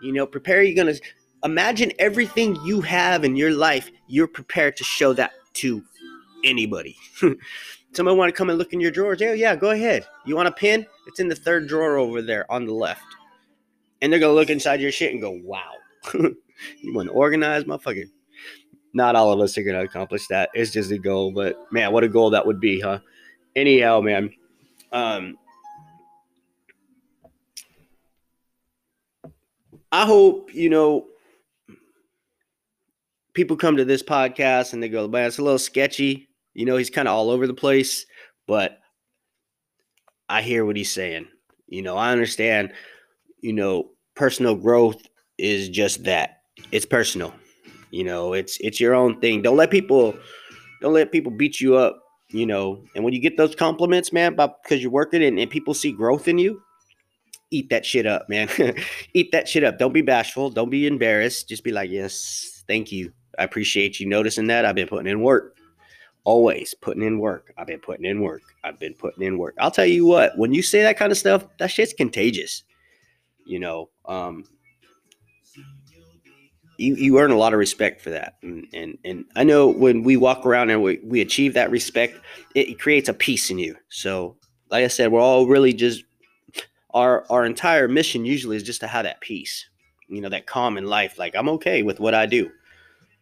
You 0.00 0.12
know, 0.12 0.26
prepare 0.26 0.62
you're 0.62 0.76
gonna 0.76 0.98
imagine 1.44 1.92
everything 1.98 2.56
you 2.64 2.80
have 2.80 3.24
in 3.24 3.36
your 3.36 3.52
life, 3.52 3.90
you're 4.08 4.26
prepared 4.26 4.76
to 4.76 4.84
show 4.84 5.12
that 5.12 5.32
to 5.54 5.82
anybody. 6.44 6.96
Somebody 7.92 8.16
want 8.16 8.28
to 8.28 8.36
come 8.36 8.50
and 8.50 8.58
look 8.58 8.72
in 8.72 8.80
your 8.80 8.90
drawers? 8.90 9.20
Yeah, 9.20 9.34
yeah, 9.34 9.54
go 9.54 9.70
ahead. 9.70 10.04
You 10.26 10.34
want 10.34 10.48
a 10.48 10.52
pin? 10.52 10.84
It's 11.06 11.20
in 11.20 11.28
the 11.28 11.36
third 11.36 11.68
drawer 11.68 11.96
over 11.96 12.22
there 12.22 12.50
on 12.50 12.66
the 12.66 12.72
left. 12.72 13.04
And 14.00 14.12
they're 14.12 14.20
gonna 14.20 14.34
look 14.34 14.50
inside 14.50 14.80
your 14.80 14.92
shit 14.92 15.12
and 15.12 15.20
go, 15.20 15.38
wow. 15.42 15.72
you 16.14 16.94
want 16.94 17.08
to 17.08 17.14
organize, 17.14 17.64
motherfucker? 17.64 18.04
Not 18.92 19.16
all 19.16 19.32
of 19.32 19.40
us 19.40 19.56
are 19.58 19.62
gonna 19.62 19.84
accomplish 19.84 20.26
that. 20.28 20.50
It's 20.54 20.70
just 20.70 20.90
a 20.90 20.98
goal, 20.98 21.32
but 21.32 21.56
man, 21.72 21.92
what 21.92 22.04
a 22.04 22.08
goal 22.08 22.30
that 22.30 22.46
would 22.46 22.60
be, 22.60 22.80
huh? 22.80 23.00
Anyhow, 23.56 24.00
man. 24.00 24.30
Um 24.92 25.36
I 29.94 30.06
hope, 30.06 30.52
you 30.52 30.70
know, 30.70 31.06
people 33.32 33.56
come 33.56 33.76
to 33.76 33.84
this 33.84 34.02
podcast 34.02 34.72
and 34.72 34.82
they 34.82 34.88
go, 34.88 35.06
man, 35.06 35.28
it's 35.28 35.38
a 35.38 35.42
little 35.42 35.56
sketchy. 35.56 36.28
You 36.52 36.66
know, 36.66 36.76
he's 36.76 36.90
kind 36.90 37.06
of 37.06 37.14
all 37.14 37.30
over 37.30 37.46
the 37.46 37.54
place, 37.54 38.04
but 38.48 38.80
I 40.28 40.42
hear 40.42 40.64
what 40.64 40.76
he's 40.76 40.92
saying. 40.92 41.28
You 41.68 41.82
know, 41.82 41.96
I 41.96 42.10
understand, 42.10 42.72
you 43.44 43.52
know, 43.52 43.90
personal 44.14 44.54
growth 44.54 45.06
is 45.36 45.68
just 45.68 46.04
that. 46.04 46.40
It's 46.72 46.86
personal. 46.86 47.34
You 47.90 48.02
know, 48.02 48.32
it's 48.32 48.56
it's 48.60 48.80
your 48.80 48.94
own 48.94 49.20
thing. 49.20 49.42
Don't 49.42 49.58
let 49.58 49.70
people 49.70 50.16
don't 50.80 50.94
let 50.94 51.12
people 51.12 51.30
beat 51.30 51.60
you 51.60 51.76
up, 51.76 52.02
you 52.30 52.46
know. 52.46 52.82
And 52.94 53.04
when 53.04 53.12
you 53.12 53.20
get 53.20 53.36
those 53.36 53.54
compliments, 53.54 54.12
man, 54.12 54.34
because 54.34 54.80
you're 54.80 54.90
working 54.90 55.22
and, 55.22 55.38
and 55.38 55.50
people 55.50 55.74
see 55.74 55.92
growth 55.92 56.26
in 56.26 56.38
you, 56.38 56.62
eat 57.50 57.68
that 57.68 57.84
shit 57.84 58.06
up, 58.06 58.28
man. 58.30 58.48
eat 59.14 59.30
that 59.32 59.46
shit 59.46 59.62
up. 59.62 59.78
Don't 59.78 59.92
be 59.92 60.02
bashful. 60.02 60.48
Don't 60.48 60.70
be 60.70 60.86
embarrassed. 60.86 61.48
Just 61.50 61.64
be 61.64 61.70
like, 61.70 61.90
yes, 61.90 62.64
thank 62.66 62.90
you. 62.90 63.12
I 63.38 63.44
appreciate 63.44 64.00
you 64.00 64.06
noticing 64.06 64.46
that. 64.46 64.64
I've 64.64 64.74
been 64.74 64.88
putting 64.88 65.10
in 65.10 65.20
work. 65.20 65.56
Always 66.24 66.74
putting 66.80 67.02
in 67.02 67.18
work. 67.18 67.52
I've 67.58 67.66
been 67.66 67.80
putting 67.80 68.06
in 68.06 68.22
work. 68.22 68.40
I've 68.64 68.80
been 68.80 68.94
putting 68.94 69.22
in 69.22 69.36
work. 69.36 69.54
I'll 69.58 69.70
tell 69.70 69.84
you 69.84 70.06
what, 70.06 70.38
when 70.38 70.54
you 70.54 70.62
say 70.62 70.80
that 70.80 70.96
kind 70.96 71.12
of 71.12 71.18
stuff, 71.18 71.44
that 71.58 71.70
shit's 71.70 71.92
contagious. 71.92 72.64
You 73.44 73.60
know, 73.60 73.90
um, 74.06 74.44
you, 76.78 76.94
you 76.96 77.18
earn 77.18 77.30
a 77.30 77.36
lot 77.36 77.52
of 77.52 77.58
respect 77.58 78.00
for 78.00 78.10
that. 78.10 78.36
And, 78.42 78.66
and, 78.72 78.98
and 79.04 79.24
I 79.36 79.44
know 79.44 79.68
when 79.68 80.02
we 80.02 80.16
walk 80.16 80.44
around 80.44 80.70
and 80.70 80.82
we, 80.82 81.00
we 81.04 81.20
achieve 81.20 81.54
that 81.54 81.70
respect, 81.70 82.18
it, 82.54 82.78
creates 82.80 83.08
a 83.08 83.14
peace 83.14 83.50
in 83.50 83.58
you. 83.58 83.76
So, 83.88 84.36
like 84.70 84.84
I 84.84 84.88
said, 84.88 85.12
we're 85.12 85.20
all 85.20 85.46
really 85.46 85.72
just 85.72 86.04
our 86.92 87.24
our 87.30 87.44
entire 87.44 87.88
mission 87.88 88.24
usually 88.24 88.56
is 88.56 88.62
just 88.62 88.80
to 88.80 88.86
have 88.86 89.04
that 89.04 89.20
peace, 89.20 89.68
you 90.08 90.20
know, 90.20 90.28
that 90.28 90.46
calm 90.46 90.78
in 90.78 90.86
life. 90.86 91.18
Like 91.18 91.34
I'm 91.36 91.48
okay 91.50 91.82
with 91.82 92.00
what 92.00 92.14
I 92.14 92.26
do 92.26 92.50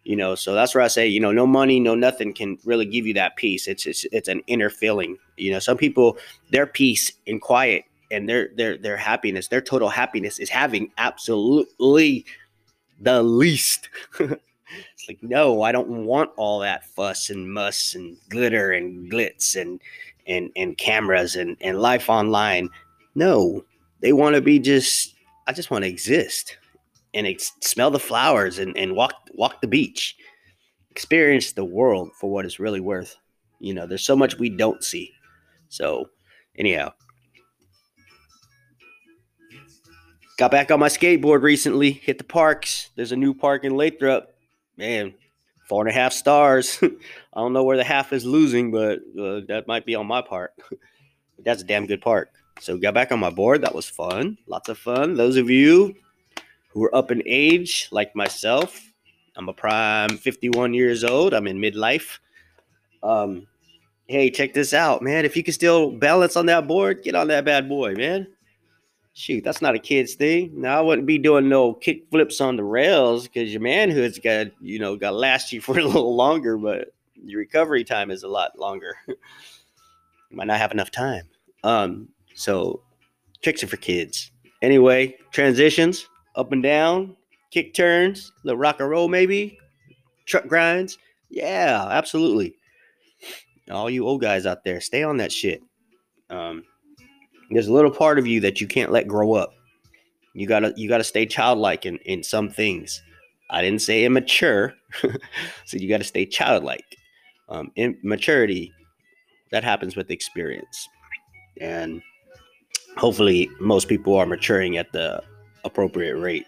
you 0.04 0.16
know 0.16 0.34
so 0.34 0.54
that's 0.54 0.74
where 0.74 0.82
i 0.82 0.88
say 0.88 1.06
you 1.06 1.20
know 1.20 1.32
no 1.32 1.46
money 1.46 1.78
no 1.78 1.94
nothing 1.94 2.32
can 2.32 2.58
really 2.64 2.84
give 2.84 3.06
you 3.06 3.14
that 3.14 3.36
peace 3.36 3.68
it's 3.68 3.86
it's, 3.86 4.04
it's 4.12 4.28
an 4.28 4.40
inner 4.46 4.68
feeling 4.70 5.16
you 5.36 5.50
know 5.50 5.58
some 5.58 5.76
people 5.76 6.18
their 6.50 6.66
peace 6.66 7.12
and 7.26 7.40
quiet 7.40 7.84
and 8.12 8.28
their 8.28 8.50
their 8.54 8.76
their 8.76 8.96
happiness 8.96 9.48
their 9.48 9.60
total 9.60 9.88
happiness 9.88 10.38
is 10.38 10.50
having 10.50 10.92
absolutely 10.98 12.24
the 13.00 13.22
least. 13.22 13.88
It's 14.94 15.06
like 15.06 15.18
no 15.22 15.60
i 15.60 15.70
don't 15.70 16.06
want 16.06 16.30
all 16.36 16.60
that 16.60 16.86
fuss 16.86 17.28
and 17.28 17.52
muss 17.52 17.94
and 17.94 18.16
glitter 18.30 18.72
and 18.72 19.12
glitz 19.12 19.60
and 19.60 19.78
and 20.26 20.50
and 20.56 20.78
cameras 20.78 21.36
and 21.36 21.58
and 21.60 21.78
life 21.78 22.08
online. 22.08 22.70
No 23.14 23.66
they 24.00 24.14
want 24.14 24.34
to 24.34 24.40
be 24.40 24.58
just 24.58 25.14
i 25.46 25.52
just 25.52 25.70
want 25.70 25.84
to 25.84 25.90
exist 25.90 26.56
and 27.12 27.26
ex- 27.26 27.52
smell 27.60 27.90
the 27.90 27.98
flowers 27.98 28.58
and, 28.58 28.74
and 28.78 28.96
walk 28.96 29.12
walk 29.34 29.60
the 29.60 29.68
beach. 29.68 30.16
Experience 30.90 31.52
the 31.52 31.66
world 31.66 32.12
for 32.18 32.30
what 32.30 32.46
it's 32.46 32.58
really 32.58 32.80
worth. 32.80 33.16
You 33.60 33.74
know 33.74 33.86
there's 33.86 34.06
so 34.06 34.16
much 34.16 34.38
we 34.38 34.48
don't 34.48 34.82
see. 34.82 35.12
So 35.68 36.08
anyhow 36.56 36.94
got 40.42 40.50
back 40.50 40.72
on 40.72 40.80
my 40.80 40.88
skateboard 40.88 41.42
recently 41.42 41.92
hit 41.92 42.18
the 42.18 42.24
parks 42.24 42.90
there's 42.96 43.12
a 43.12 43.16
new 43.16 43.32
park 43.32 43.62
in 43.62 43.76
lathrop 43.76 44.34
man 44.76 45.14
four 45.68 45.82
and 45.82 45.88
a 45.88 45.94
half 45.94 46.12
stars 46.12 46.78
i 46.82 47.40
don't 47.40 47.52
know 47.52 47.62
where 47.62 47.76
the 47.76 47.84
half 47.84 48.12
is 48.12 48.24
losing 48.24 48.72
but 48.72 48.98
uh, 49.16 49.40
that 49.46 49.66
might 49.68 49.86
be 49.86 49.94
on 49.94 50.04
my 50.04 50.20
part 50.20 50.52
that's 51.44 51.62
a 51.62 51.64
damn 51.64 51.86
good 51.86 52.00
park 52.00 52.32
so 52.58 52.76
got 52.76 52.92
back 52.92 53.12
on 53.12 53.20
my 53.20 53.30
board 53.30 53.62
that 53.62 53.72
was 53.72 53.88
fun 53.88 54.36
lots 54.48 54.68
of 54.68 54.76
fun 54.76 55.14
those 55.14 55.36
of 55.36 55.48
you 55.48 55.94
who 56.72 56.84
are 56.84 56.94
up 56.94 57.10
in 57.10 57.22
age, 57.26 57.88
like 57.90 58.16
myself. 58.16 58.80
I'm 59.36 59.48
a 59.48 59.52
prime 59.52 60.16
51 60.16 60.74
years 60.74 61.04
old. 61.04 61.34
I'm 61.34 61.46
in 61.46 61.58
midlife. 61.58 62.18
Um, 63.02 63.46
hey, 64.06 64.30
check 64.30 64.54
this 64.54 64.74
out, 64.74 65.02
man. 65.02 65.24
If 65.24 65.36
you 65.36 65.42
can 65.42 65.54
still 65.54 65.90
balance 65.90 66.36
on 66.36 66.46
that 66.46 66.66
board, 66.66 67.02
get 67.02 67.14
on 67.14 67.28
that 67.28 67.44
bad 67.44 67.68
boy, 67.68 67.94
man. 67.94 68.26
Shoot, 69.14 69.44
that's 69.44 69.60
not 69.60 69.74
a 69.74 69.78
kid's 69.78 70.14
thing. 70.14 70.52
Now 70.54 70.78
I 70.78 70.80
wouldn't 70.80 71.06
be 71.06 71.18
doing 71.18 71.48
no 71.48 71.74
kick 71.74 72.04
flips 72.10 72.40
on 72.40 72.56
the 72.56 72.64
rails 72.64 73.28
because 73.28 73.52
your 73.52 73.60
manhood's 73.60 74.18
got 74.18 74.48
you 74.60 74.78
know 74.78 74.96
got 74.96 75.14
last 75.14 75.52
you 75.52 75.60
for 75.62 75.78
a 75.78 75.84
little 75.84 76.16
longer, 76.16 76.56
but 76.56 76.94
your 77.22 77.40
recovery 77.40 77.84
time 77.84 78.10
is 78.10 78.22
a 78.22 78.28
lot 78.28 78.58
longer. 78.58 78.96
you 79.06 79.16
might 80.30 80.46
not 80.46 80.58
have 80.58 80.72
enough 80.72 80.90
time. 80.90 81.28
Um, 81.62 82.08
so 82.34 82.80
tricks 83.42 83.62
are 83.62 83.68
for 83.68 83.76
kids. 83.76 84.30
Anyway, 84.62 85.16
transitions 85.30 86.08
up 86.36 86.52
and 86.52 86.62
down, 86.62 87.16
kick 87.50 87.74
turns, 87.74 88.32
little 88.44 88.58
rock 88.58 88.80
and 88.80 88.88
roll 88.88 89.08
maybe, 89.08 89.58
truck 90.24 90.46
grinds. 90.46 90.98
Yeah, 91.28 91.86
absolutely. 91.90 92.56
All 93.70 93.90
you 93.90 94.06
old 94.06 94.20
guys 94.20 94.46
out 94.46 94.64
there, 94.64 94.80
stay 94.80 95.02
on 95.02 95.18
that 95.18 95.32
shit. 95.32 95.62
Um, 96.30 96.64
there's 97.50 97.68
a 97.68 97.72
little 97.72 97.90
part 97.90 98.18
of 98.18 98.26
you 98.26 98.40
that 98.40 98.60
you 98.60 98.66
can't 98.66 98.92
let 98.92 99.08
grow 99.08 99.34
up. 99.34 99.54
You 100.34 100.46
gotta 100.46 100.72
you 100.76 100.88
gotta 100.88 101.04
stay 101.04 101.26
childlike 101.26 101.84
in, 101.86 101.98
in 101.98 102.22
some 102.22 102.48
things. 102.48 103.02
I 103.50 103.60
didn't 103.60 103.82
say 103.82 104.04
immature, 104.04 104.74
so 105.66 105.76
you 105.76 105.88
gotta 105.88 106.04
stay 106.04 106.24
childlike. 106.24 106.84
Um, 107.48 107.70
immaturity 107.76 108.72
that 109.50 109.62
happens 109.62 109.94
with 109.94 110.10
experience, 110.10 110.88
and 111.60 112.00
hopefully 112.96 113.50
most 113.60 113.88
people 113.88 114.16
are 114.16 114.26
maturing 114.26 114.78
at 114.78 114.92
the 114.92 115.22
appropriate 115.64 116.16
rate. 116.16 116.46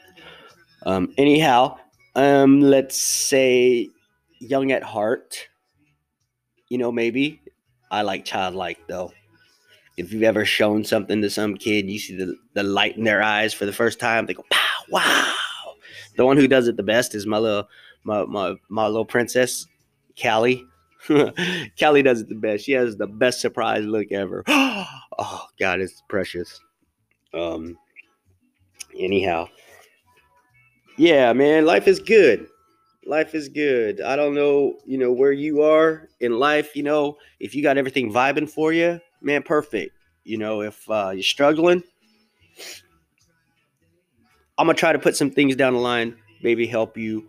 Um, 0.86 1.12
anyhow, 1.18 1.78
um, 2.14 2.60
let's 2.60 3.00
say 3.00 3.88
young 4.40 4.72
at 4.72 4.82
heart. 4.82 5.48
You 6.70 6.78
know, 6.78 6.90
maybe 6.90 7.40
I 7.90 8.02
like 8.02 8.24
childlike 8.24 8.78
though. 8.88 9.12
If 9.96 10.12
you've 10.12 10.24
ever 10.24 10.44
shown 10.44 10.84
something 10.84 11.22
to 11.22 11.30
some 11.30 11.54
kid, 11.54 11.88
you 11.88 11.98
see 11.98 12.16
the, 12.16 12.36
the 12.54 12.62
light 12.62 12.96
in 12.96 13.04
their 13.04 13.22
eyes 13.22 13.54
for 13.54 13.64
the 13.64 13.72
first 13.72 14.00
time, 14.00 14.26
they 14.26 14.34
go, 14.34 14.44
"Pow! 14.50 14.84
Wow!" 14.88 15.34
The 16.16 16.24
one 16.24 16.36
who 16.36 16.48
does 16.48 16.68
it 16.68 16.76
the 16.76 16.82
best 16.82 17.14
is 17.14 17.26
my 17.26 17.38
little 17.38 17.68
my 18.02 18.24
my, 18.24 18.54
my 18.68 18.86
little 18.86 19.04
princess, 19.04 19.66
Callie. 20.20 20.64
Callie 21.78 22.02
does 22.02 22.22
it 22.22 22.28
the 22.28 22.34
best. 22.34 22.64
She 22.64 22.72
has 22.72 22.96
the 22.96 23.06
best 23.06 23.40
surprise 23.40 23.84
look 23.84 24.10
ever. 24.10 24.42
oh 24.48 25.46
God, 25.58 25.80
it's 25.80 26.02
precious. 26.08 26.60
Um, 27.32 27.76
anyhow, 28.98 29.48
yeah, 30.96 31.32
man, 31.32 31.66
life 31.66 31.88
is 31.88 31.98
good. 31.98 32.48
Life 33.06 33.34
is 33.34 33.48
good. 33.48 34.00
I 34.00 34.16
don't 34.16 34.34
know, 34.34 34.78
you 34.86 34.96
know, 34.96 35.12
where 35.12 35.32
you 35.32 35.62
are 35.62 36.08
in 36.20 36.38
life. 36.38 36.74
You 36.74 36.84
know, 36.84 37.18
if 37.40 37.54
you 37.54 37.62
got 37.62 37.76
everything 37.76 38.12
vibing 38.12 38.48
for 38.48 38.72
you, 38.72 39.00
man, 39.24 39.42
perfect. 39.42 39.96
You 40.24 40.38
know, 40.38 40.62
if 40.62 40.88
uh, 40.88 41.10
you're 41.14 41.22
struggling, 41.22 41.82
I'm 44.56 44.66
gonna 44.66 44.74
try 44.74 44.92
to 44.92 44.98
put 44.98 45.16
some 45.16 45.30
things 45.30 45.56
down 45.56 45.74
the 45.74 45.80
line, 45.80 46.16
maybe 46.42 46.66
help 46.66 46.96
you, 46.96 47.28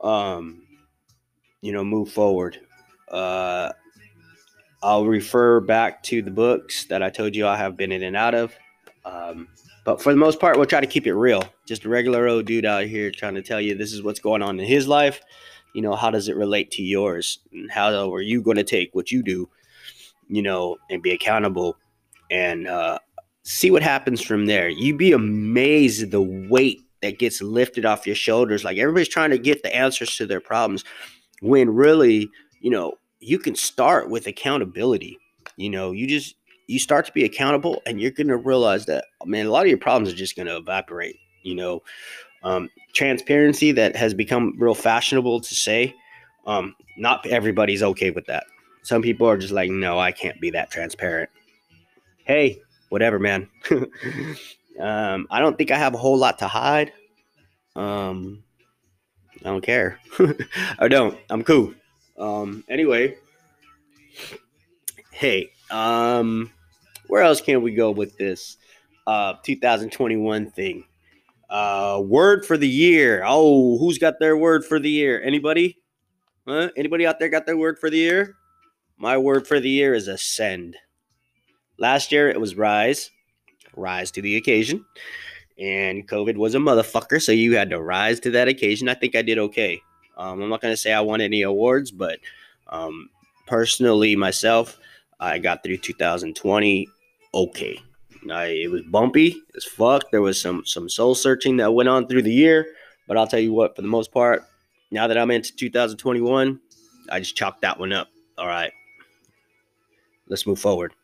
um, 0.00 0.62
you 1.60 1.72
know, 1.72 1.84
move 1.84 2.10
forward. 2.10 2.58
Uh, 3.08 3.72
I'll 4.82 5.06
refer 5.06 5.60
back 5.60 6.02
to 6.04 6.22
the 6.22 6.30
books 6.30 6.86
that 6.86 7.02
I 7.02 7.10
told 7.10 7.36
you 7.36 7.46
I 7.46 7.56
have 7.56 7.76
been 7.76 7.92
in 7.92 8.02
and 8.02 8.16
out 8.16 8.34
of. 8.34 8.54
Um, 9.04 9.48
but 9.84 10.02
for 10.02 10.12
the 10.12 10.18
most 10.18 10.40
part, 10.40 10.56
we'll 10.56 10.66
try 10.66 10.80
to 10.80 10.86
keep 10.86 11.06
it 11.06 11.14
real. 11.14 11.44
Just 11.66 11.84
a 11.84 11.88
regular 11.88 12.26
old 12.26 12.46
dude 12.46 12.64
out 12.64 12.86
here 12.86 13.10
trying 13.10 13.34
to 13.34 13.42
tell 13.42 13.60
you 13.60 13.76
this 13.76 13.92
is 13.92 14.02
what's 14.02 14.20
going 14.20 14.42
on 14.42 14.58
in 14.58 14.66
his 14.66 14.88
life. 14.88 15.20
You 15.74 15.82
know, 15.82 15.94
how 15.94 16.10
does 16.10 16.28
it 16.28 16.36
relate 16.36 16.70
to 16.72 16.82
yours? 16.82 17.38
And 17.52 17.70
how 17.70 18.12
are 18.12 18.20
you 18.20 18.42
going 18.42 18.56
to 18.56 18.64
take 18.64 18.94
what 18.94 19.10
you 19.10 19.22
do, 19.22 19.48
you 20.32 20.42
know, 20.42 20.76
and 20.90 21.02
be 21.02 21.12
accountable 21.12 21.76
and 22.30 22.66
uh, 22.66 22.98
see 23.44 23.70
what 23.70 23.82
happens 23.82 24.22
from 24.22 24.46
there? 24.46 24.68
You'd 24.68 24.98
be 24.98 25.12
amazed 25.12 26.02
at 26.02 26.10
the 26.10 26.22
weight 26.22 26.80
that 27.02 27.18
gets 27.18 27.42
lifted 27.42 27.84
off 27.84 28.06
your 28.06 28.16
shoulders. 28.16 28.64
Like 28.64 28.78
everybody's 28.78 29.08
trying 29.08 29.30
to 29.30 29.38
get 29.38 29.62
the 29.62 29.74
answers 29.74 30.16
to 30.16 30.26
their 30.26 30.40
problems 30.40 30.84
when 31.40 31.68
really, 31.70 32.30
you 32.60 32.70
know, 32.70 32.94
you 33.20 33.38
can 33.38 33.54
start 33.54 34.08
with 34.08 34.26
accountability. 34.26 35.18
You 35.56 35.70
know, 35.70 35.92
you 35.92 36.06
just 36.06 36.34
you 36.66 36.78
start 36.78 37.04
to 37.06 37.12
be 37.12 37.24
accountable 37.24 37.82
and 37.84 38.00
you're 38.00 38.10
going 38.10 38.28
to 38.28 38.36
realize 38.36 38.86
that 38.86 39.04
man 39.26 39.46
a 39.46 39.50
lot 39.50 39.62
of 39.62 39.68
your 39.68 39.78
problems 39.78 40.12
are 40.12 40.16
just 40.16 40.36
going 40.36 40.46
to 40.46 40.56
evaporate 40.56 41.16
you 41.42 41.54
know 41.54 41.82
um, 42.44 42.70
transparency 42.94 43.72
that 43.72 43.94
has 43.94 44.14
become 44.14 44.54
real 44.58 44.74
fashionable 44.74 45.40
to 45.40 45.54
say 45.54 45.94
um, 46.46 46.74
not 46.96 47.24
everybody's 47.26 47.82
okay 47.82 48.10
with 48.10 48.26
that 48.26 48.44
some 48.82 49.02
people 49.02 49.28
are 49.28 49.36
just 49.36 49.52
like 49.52 49.70
no 49.70 49.98
i 49.98 50.12
can't 50.12 50.40
be 50.40 50.50
that 50.50 50.70
transparent 50.70 51.30
hey 52.24 52.60
whatever 52.88 53.18
man 53.18 53.48
um, 54.80 55.26
i 55.30 55.40
don't 55.40 55.56
think 55.56 55.70
i 55.70 55.78
have 55.78 55.94
a 55.94 55.98
whole 55.98 56.16
lot 56.16 56.38
to 56.38 56.48
hide 56.48 56.92
um, 57.76 58.42
i 59.40 59.44
don't 59.44 59.64
care 59.64 59.98
i 60.78 60.88
don't 60.88 61.18
i'm 61.30 61.42
cool 61.42 61.72
um, 62.18 62.62
anyway 62.68 63.16
hey 65.10 65.50
um, 65.70 66.50
where 67.06 67.22
else 67.22 67.40
can 67.40 67.62
we 67.62 67.74
go 67.74 67.90
with 67.90 68.16
this 68.18 68.58
uh, 69.06 69.34
2021 69.42 70.50
thing? 70.50 70.84
Uh, 71.48 72.00
word 72.04 72.46
for 72.46 72.56
the 72.56 72.68
year. 72.68 73.22
Oh, 73.26 73.78
who's 73.78 73.98
got 73.98 74.18
their 74.18 74.36
word 74.36 74.64
for 74.64 74.78
the 74.78 74.90
year? 74.90 75.20
Anybody? 75.22 75.78
Huh? 76.46 76.70
Anybody 76.76 77.06
out 77.06 77.18
there 77.18 77.28
got 77.28 77.46
their 77.46 77.56
word 77.56 77.78
for 77.78 77.90
the 77.90 77.98
year? 77.98 78.36
My 79.02 79.18
word 79.18 79.48
for 79.48 79.58
the 79.58 79.68
year 79.68 79.94
is 79.94 80.06
ascend. 80.06 80.76
Last 81.76 82.12
year 82.12 82.28
it 82.28 82.40
was 82.40 82.54
rise, 82.54 83.10
rise 83.74 84.12
to 84.12 84.22
the 84.22 84.36
occasion. 84.36 84.84
And 85.58 86.06
COVID 86.06 86.36
was 86.36 86.54
a 86.54 86.58
motherfucker, 86.58 87.20
so 87.20 87.32
you 87.32 87.56
had 87.56 87.70
to 87.70 87.82
rise 87.82 88.20
to 88.20 88.30
that 88.30 88.46
occasion. 88.46 88.88
I 88.88 88.94
think 88.94 89.16
I 89.16 89.22
did 89.22 89.38
okay. 89.38 89.82
Um, 90.16 90.40
I'm 90.40 90.48
not 90.48 90.60
going 90.60 90.72
to 90.72 90.76
say 90.76 90.92
I 90.92 91.00
won 91.00 91.20
any 91.20 91.42
awards, 91.42 91.90
but 91.90 92.20
um, 92.68 93.08
personally, 93.48 94.14
myself, 94.14 94.78
I 95.18 95.40
got 95.40 95.64
through 95.64 95.78
2020 95.78 96.88
okay. 97.34 97.82
I, 98.30 98.44
it 98.44 98.70
was 98.70 98.82
bumpy 98.82 99.42
as 99.56 99.64
fuck. 99.64 100.12
There 100.12 100.22
was 100.22 100.40
some 100.40 100.64
some 100.64 100.88
soul 100.88 101.16
searching 101.16 101.56
that 101.56 101.74
went 101.74 101.88
on 101.88 102.06
through 102.06 102.22
the 102.22 102.32
year, 102.32 102.66
but 103.08 103.16
I'll 103.16 103.26
tell 103.26 103.40
you 103.40 103.52
what, 103.52 103.74
for 103.74 103.82
the 103.82 103.88
most 103.88 104.12
part, 104.12 104.44
now 104.92 105.08
that 105.08 105.18
I'm 105.18 105.32
into 105.32 105.56
2021, 105.56 106.60
I 107.10 107.18
just 107.18 107.34
chalked 107.34 107.62
that 107.62 107.80
one 107.80 107.92
up. 107.92 108.06
All 108.38 108.46
right, 108.46 108.72
let's 110.28 110.46
move 110.46 110.58
forward. 110.58 110.94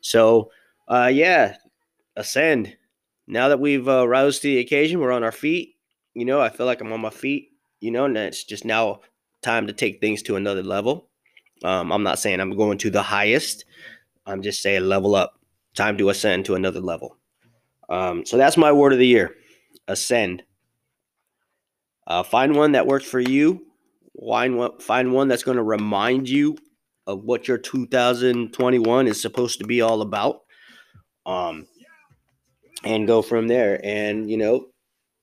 So, 0.00 0.50
uh, 0.88 1.10
yeah, 1.12 1.56
ascend. 2.16 2.76
Now 3.26 3.48
that 3.48 3.60
we've 3.60 3.88
uh, 3.88 4.08
roused 4.08 4.42
to 4.42 4.48
the 4.48 4.58
occasion, 4.58 5.00
we're 5.00 5.12
on 5.12 5.24
our 5.24 5.32
feet. 5.32 5.76
You 6.14 6.24
know, 6.24 6.40
I 6.40 6.48
feel 6.48 6.66
like 6.66 6.80
I'm 6.80 6.92
on 6.92 7.00
my 7.00 7.10
feet. 7.10 7.48
You 7.80 7.90
know, 7.90 8.04
and 8.04 8.16
it's 8.16 8.44
just 8.44 8.64
now 8.64 9.00
time 9.42 9.66
to 9.66 9.72
take 9.72 10.00
things 10.00 10.22
to 10.24 10.36
another 10.36 10.62
level. 10.62 11.08
Um, 11.64 11.92
I'm 11.92 12.02
not 12.02 12.18
saying 12.18 12.40
I'm 12.40 12.56
going 12.56 12.78
to 12.78 12.90
the 12.90 13.02
highest. 13.02 13.64
I'm 14.26 14.42
just 14.42 14.62
saying 14.62 14.82
level 14.82 15.14
up. 15.14 15.34
Time 15.74 15.96
to 15.98 16.10
ascend 16.10 16.44
to 16.46 16.56
another 16.56 16.80
level. 16.80 17.16
Um, 17.88 18.26
so 18.26 18.36
that's 18.36 18.56
my 18.56 18.72
word 18.72 18.92
of 18.92 18.98
the 18.98 19.06
year 19.06 19.34
ascend. 19.88 20.42
Uh, 22.06 22.22
find 22.22 22.54
one 22.54 22.72
that 22.72 22.86
works 22.86 23.04
for 23.04 23.20
you. 23.20 23.66
Find 24.26 24.56
one, 24.56 24.78
find 24.78 25.12
one 25.12 25.28
that's 25.28 25.42
going 25.42 25.56
to 25.56 25.62
remind 25.62 26.28
you 26.28 26.56
of 27.10 27.24
what 27.24 27.48
your 27.48 27.58
2021 27.58 29.06
is 29.06 29.20
supposed 29.20 29.58
to 29.58 29.66
be 29.66 29.80
all 29.80 30.02
about. 30.02 30.42
Um, 31.26 31.66
and 32.84 33.06
go 33.06 33.22
from 33.22 33.48
there. 33.48 33.80
And, 33.84 34.30
you 34.30 34.36
know, 34.36 34.66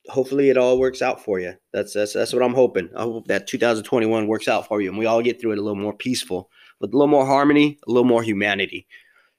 hopefully 0.07 0.49
it 0.49 0.57
all 0.57 0.79
works 0.79 1.01
out 1.01 1.23
for 1.23 1.39
you. 1.39 1.53
That's, 1.73 1.93
that's, 1.93 2.13
that's 2.13 2.33
what 2.33 2.43
I'm 2.43 2.53
hoping. 2.53 2.89
I 2.95 3.03
hope 3.03 3.27
that 3.27 3.47
2021 3.47 4.27
works 4.27 4.47
out 4.47 4.67
for 4.67 4.81
you 4.81 4.89
and 4.89 4.97
we 4.97 5.05
all 5.05 5.21
get 5.21 5.41
through 5.41 5.53
it 5.53 5.57
a 5.57 5.61
little 5.61 5.75
more 5.75 5.95
peaceful 5.95 6.49
with 6.79 6.93
a 6.93 6.97
little 6.97 7.07
more 7.07 7.25
harmony, 7.25 7.79
a 7.87 7.91
little 7.91 8.07
more 8.07 8.23
humanity, 8.23 8.87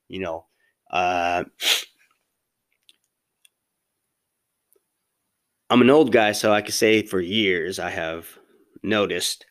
you 0.08 0.20
know. 0.20 0.46
Uh, 0.90 1.44
I'm 5.70 5.82
an 5.82 5.90
old 5.90 6.12
guy, 6.12 6.32
so 6.32 6.52
I 6.52 6.62
can 6.62 6.72
say 6.72 7.02
for 7.02 7.20
years 7.20 7.78
I 7.78 7.90
have 7.90 8.26
noticed 8.82 9.44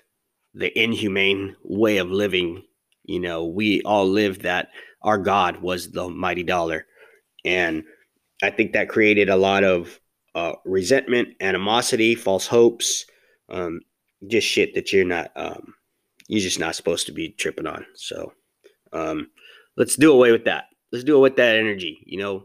the 0.54 0.78
inhumane 0.78 1.56
way 1.64 1.98
of 1.98 2.10
living. 2.10 2.64
You 3.08 3.20
know, 3.22 3.46
we 3.46 3.82
all 3.82 4.08
lived 4.08 4.42
that 4.42 4.70
our 5.02 5.18
God 5.18 5.62
was 5.62 5.92
the 5.92 6.10
mighty 6.10 6.44
dollar. 6.44 6.86
And 7.46 7.84
I 8.44 8.52
think 8.52 8.74
that 8.74 8.90
created 8.90 9.30
a 9.30 9.38
lot 9.38 9.64
of 9.64 10.00
uh, 10.36 10.54
resentment, 10.66 11.30
animosity, 11.40 12.14
false 12.14 12.46
hopes, 12.46 13.06
um, 13.50 13.80
just 14.28 14.48
shit 14.48 14.76
that 14.76 14.92
you're 14.92 15.06
not, 15.06 15.32
um, 15.36 15.74
you're 16.28 16.42
just 16.42 16.60
not 16.60 16.76
supposed 16.76 17.06
to 17.08 17.14
be 17.14 17.30
tripping 17.30 17.66
on. 17.66 17.86
So 17.96 18.34
um, 18.92 19.30
let's 19.78 19.96
do 19.96 20.12
away 20.12 20.32
with 20.32 20.46
that. 20.46 20.66
Let's 20.92 21.06
do 21.06 21.16
away 21.16 21.30
with 21.30 21.38
that 21.38 21.56
energy. 21.56 22.00
You 22.06 22.20
know, 22.20 22.44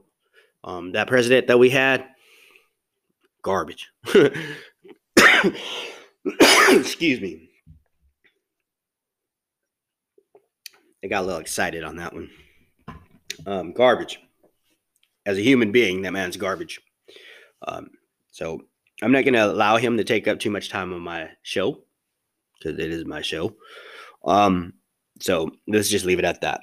um, 0.64 0.92
that 0.92 1.08
president 1.08 1.48
that 1.48 1.58
we 1.58 1.70
had, 1.70 2.06
garbage. 3.42 3.90
Excuse 6.70 7.20
me. 7.20 7.48
I 11.04 11.08
got 11.08 11.22
a 11.22 11.26
little 11.26 11.40
excited 11.40 11.84
on 11.84 11.96
that 11.96 12.12
one. 12.12 12.30
Um, 13.46 13.72
garbage. 13.72 14.20
As 15.24 15.38
a 15.38 15.42
human 15.42 15.72
being, 15.72 16.02
that 16.02 16.12
man's 16.12 16.36
garbage. 16.36 16.80
Um, 17.66 17.90
so 18.30 18.60
I'm 19.02 19.12
not 19.12 19.24
going 19.24 19.34
to 19.34 19.46
allow 19.46 19.76
him 19.76 19.96
to 19.96 20.04
take 20.04 20.26
up 20.28 20.38
too 20.38 20.50
much 20.50 20.68
time 20.68 20.92
on 20.92 21.00
my 21.00 21.30
show 21.42 21.82
because 22.58 22.78
it 22.78 22.90
is 22.90 23.04
my 23.04 23.22
show. 23.22 23.56
Um, 24.24 24.74
so 25.20 25.50
let's 25.68 25.88
just 25.88 26.04
leave 26.04 26.18
it 26.18 26.24
at 26.24 26.40
that. 26.40 26.60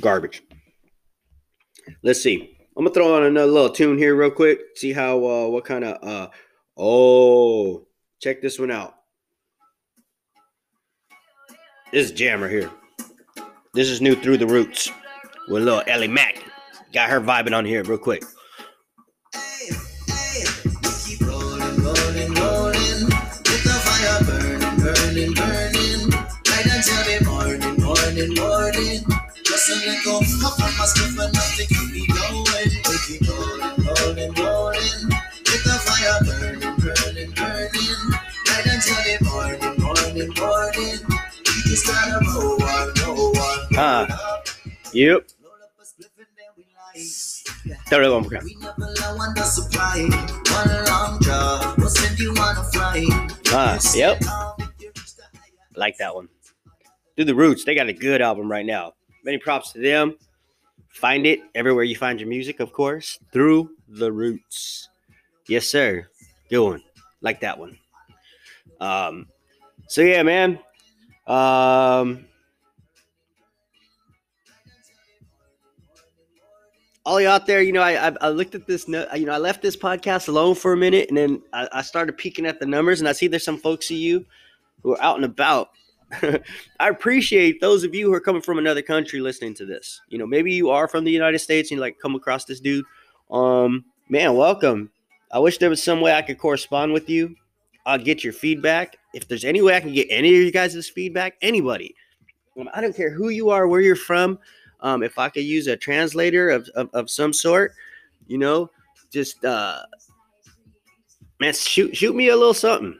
Garbage. 0.00 0.42
Let's 2.02 2.22
see. 2.22 2.56
I'm 2.76 2.84
gonna 2.84 2.94
throw 2.94 3.16
on 3.16 3.24
another 3.24 3.50
little 3.50 3.70
tune 3.70 3.98
here 3.98 4.14
real 4.14 4.30
quick. 4.30 4.60
See 4.76 4.92
how 4.92 5.16
uh, 5.18 5.48
what 5.48 5.64
kind 5.64 5.84
of 5.84 6.02
uh 6.02 6.28
oh 6.76 7.86
check 8.20 8.40
this 8.40 8.58
one 8.58 8.70
out. 8.70 8.94
This 11.92 12.12
jam 12.12 12.42
right 12.42 12.50
here. 12.50 12.70
This 13.72 13.88
is 13.88 14.00
new 14.00 14.16
through 14.16 14.38
the 14.38 14.48
roots 14.48 14.90
with 15.46 15.62
little 15.62 15.84
Ellie 15.86 16.08
Mac. 16.08 16.42
Got 16.92 17.08
her 17.08 17.20
vibing 17.20 17.56
on 17.56 17.64
here 17.64 17.84
real 17.84 17.98
quick. 17.98 18.24
Burning, 36.26 36.74
burning, 36.78 37.30
burning. 37.32 38.09
Send 51.88 52.18
you 52.18 52.30
on 52.32 52.58
a 52.58 52.64
flight. 52.64 53.08
Ah, 53.48 53.78
yep. 53.94 54.20
Like 55.76 55.96
that 55.96 56.14
one. 56.14 56.28
Through 57.16 57.24
the 57.24 57.34
Roots, 57.34 57.64
they 57.64 57.74
got 57.74 57.88
a 57.88 57.92
good 57.94 58.20
album 58.20 58.50
right 58.50 58.66
now. 58.66 58.92
Many 59.24 59.38
props 59.38 59.72
to 59.72 59.80
them. 59.80 60.16
Find 60.88 61.26
it 61.26 61.40
everywhere 61.54 61.84
you 61.84 61.96
find 61.96 62.20
your 62.20 62.28
music, 62.28 62.60
of 62.60 62.74
course. 62.74 63.18
Through 63.32 63.70
the 63.88 64.12
Roots. 64.12 64.90
Yes, 65.48 65.66
sir. 65.66 66.06
Good 66.50 66.62
one. 66.62 66.82
Like 67.22 67.40
that 67.40 67.58
one. 67.58 67.78
Um, 68.78 69.26
so 69.88 70.02
yeah, 70.02 70.22
man. 70.22 70.58
Um, 71.26 72.26
all 77.10 77.20
you 77.20 77.26
out 77.26 77.44
there, 77.44 77.60
you 77.60 77.72
know, 77.72 77.82
I, 77.82 78.08
I 78.08 78.16
I 78.20 78.28
looked 78.28 78.54
at 78.54 78.68
this, 78.68 78.86
you 78.86 79.26
know, 79.26 79.32
I 79.32 79.38
left 79.38 79.62
this 79.62 79.76
podcast 79.76 80.28
alone 80.28 80.54
for 80.54 80.72
a 80.72 80.76
minute, 80.76 81.08
and 81.08 81.18
then 81.18 81.42
I, 81.52 81.68
I 81.72 81.82
started 81.82 82.16
peeking 82.16 82.46
at 82.46 82.60
the 82.60 82.66
numbers, 82.66 83.00
and 83.00 83.08
I 83.08 83.12
see 83.12 83.26
there's 83.26 83.44
some 83.44 83.58
folks 83.58 83.90
of 83.90 83.96
you 83.96 84.24
who 84.84 84.92
are 84.92 85.02
out 85.02 85.16
and 85.16 85.24
about. 85.24 85.70
I 86.22 86.88
appreciate 86.88 87.60
those 87.60 87.82
of 87.82 87.96
you 87.96 88.06
who 88.06 88.14
are 88.14 88.20
coming 88.20 88.42
from 88.42 88.58
another 88.58 88.80
country 88.80 89.18
listening 89.20 89.54
to 89.54 89.66
this. 89.66 90.00
You 90.08 90.18
know, 90.18 90.26
maybe 90.26 90.52
you 90.52 90.70
are 90.70 90.86
from 90.86 91.02
the 91.02 91.10
United 91.10 91.40
States 91.40 91.72
and 91.72 91.78
you 91.78 91.80
like 91.80 91.98
come 91.98 92.14
across 92.14 92.44
this 92.44 92.60
dude. 92.60 92.84
Um, 93.28 93.84
man, 94.08 94.36
welcome. 94.36 94.92
I 95.32 95.40
wish 95.40 95.58
there 95.58 95.70
was 95.70 95.82
some 95.82 96.00
way 96.00 96.14
I 96.14 96.22
could 96.22 96.38
correspond 96.38 96.92
with 96.92 97.10
you. 97.10 97.34
I'll 97.86 97.98
get 97.98 98.22
your 98.22 98.32
feedback. 98.32 98.96
If 99.14 99.26
there's 99.26 99.44
any 99.44 99.62
way 99.62 99.74
I 99.74 99.80
can 99.80 99.92
get 99.92 100.06
any 100.10 100.28
of 100.28 100.42
you 100.42 100.52
guys' 100.52 100.88
feedback, 100.88 101.34
anybody. 101.42 101.96
I 102.72 102.80
don't 102.80 102.94
care 102.94 103.10
who 103.10 103.30
you 103.30 103.50
are, 103.50 103.66
where 103.66 103.80
you're 103.80 103.96
from. 103.96 104.38
Um, 104.82 105.02
if 105.02 105.18
I 105.18 105.28
could 105.28 105.44
use 105.44 105.66
a 105.66 105.76
translator 105.76 106.50
of, 106.50 106.68
of, 106.74 106.90
of 106.92 107.10
some 107.10 107.32
sort, 107.32 107.74
you 108.26 108.38
know, 108.38 108.70
just 109.10 109.44
uh 109.44 109.82
man, 111.40 111.52
shoot 111.52 111.96
shoot 111.96 112.14
me 112.14 112.28
a 112.28 112.36
little 112.36 112.54
something. 112.54 112.98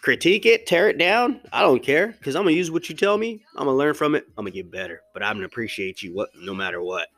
Critique 0.00 0.46
it, 0.46 0.66
tear 0.66 0.88
it 0.88 0.96
down. 0.96 1.40
I 1.52 1.60
don't 1.60 1.82
care 1.82 2.08
because 2.08 2.34
I'm 2.34 2.44
gonna 2.44 2.56
use 2.56 2.70
what 2.70 2.88
you 2.88 2.94
tell 2.94 3.18
me. 3.18 3.44
I'm 3.56 3.66
gonna 3.66 3.76
learn 3.76 3.94
from 3.94 4.14
it. 4.14 4.26
I'm 4.38 4.44
gonna 4.44 4.50
get 4.52 4.70
better. 4.70 5.02
But 5.12 5.22
I'm 5.22 5.36
gonna 5.36 5.46
appreciate 5.46 6.02
you 6.02 6.14
what 6.14 6.30
no 6.36 6.54
matter 6.54 6.82
what. 6.82 7.08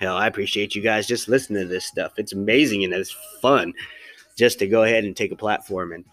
Hell, 0.00 0.16
I 0.16 0.26
appreciate 0.28 0.74
you 0.74 0.82
guys 0.82 1.06
just 1.06 1.28
listening 1.28 1.62
to 1.62 1.68
this 1.68 1.84
stuff. 1.84 2.12
It's 2.16 2.32
amazing 2.32 2.84
and 2.84 2.92
it's 2.92 3.14
fun 3.40 3.72
just 4.36 4.58
to 4.60 4.66
go 4.66 4.84
ahead 4.84 5.04
and 5.04 5.16
take 5.16 5.32
a 5.32 5.36
platform 5.36 5.92
and 5.92 6.04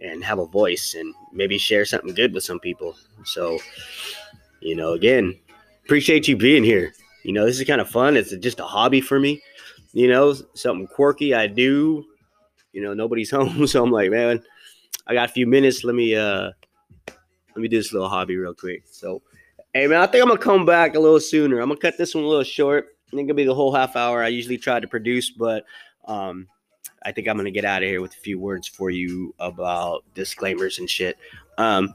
and 0.00 0.24
have 0.24 0.38
a 0.38 0.46
voice 0.46 0.94
and 0.98 1.14
maybe 1.32 1.58
share 1.58 1.84
something 1.84 2.14
good 2.14 2.34
with 2.34 2.44
some 2.44 2.58
people. 2.60 2.96
So, 3.24 3.58
you 4.60 4.74
know, 4.74 4.92
again, 4.92 5.38
appreciate 5.84 6.28
you 6.28 6.36
being 6.36 6.64
here. 6.64 6.92
You 7.24 7.32
know, 7.32 7.46
this 7.46 7.58
is 7.60 7.66
kind 7.66 7.80
of 7.80 7.88
fun. 7.88 8.16
It's 8.16 8.34
just 8.36 8.60
a 8.60 8.64
hobby 8.64 9.00
for 9.00 9.20
me. 9.20 9.40
You 9.92 10.08
know, 10.08 10.34
something 10.54 10.86
quirky 10.86 11.34
I 11.34 11.46
do. 11.46 12.04
You 12.72 12.82
know, 12.82 12.94
nobody's 12.94 13.30
home, 13.32 13.66
so 13.66 13.82
I'm 13.82 13.90
like, 13.90 14.10
man, 14.10 14.42
I 15.06 15.14
got 15.14 15.30
a 15.30 15.32
few 15.32 15.46
minutes. 15.46 15.84
Let 15.84 15.94
me 15.94 16.16
uh 16.16 16.50
let 17.08 17.56
me 17.56 17.68
do 17.68 17.76
this 17.76 17.92
little 17.92 18.08
hobby 18.08 18.36
real 18.36 18.54
quick. 18.54 18.84
So, 18.90 19.22
hey 19.74 19.86
man, 19.86 20.00
I 20.00 20.06
think 20.06 20.22
I'm 20.22 20.28
gonna 20.28 20.40
come 20.40 20.64
back 20.64 20.94
a 20.94 21.00
little 21.00 21.20
sooner. 21.20 21.60
I'm 21.60 21.68
gonna 21.68 21.80
cut 21.80 21.98
this 21.98 22.14
one 22.14 22.24
a 22.24 22.28
little 22.28 22.44
short. 22.44 22.96
I 23.12 23.16
think 23.16 23.28
it'll 23.28 23.36
be 23.36 23.44
the 23.44 23.54
whole 23.54 23.74
half 23.74 23.94
hour 23.94 24.22
I 24.22 24.28
usually 24.28 24.58
try 24.58 24.80
to 24.80 24.88
produce, 24.88 25.30
but 25.30 25.64
um 26.06 26.48
I 27.04 27.12
think 27.12 27.28
I'm 27.28 27.36
gonna 27.36 27.50
get 27.50 27.64
out 27.64 27.82
of 27.82 27.88
here 27.88 28.00
with 28.00 28.12
a 28.12 28.20
few 28.20 28.38
words 28.38 28.66
for 28.66 28.90
you 28.90 29.34
about 29.38 30.04
disclaimers 30.14 30.78
and 30.78 30.88
shit. 30.88 31.18
Um, 31.58 31.94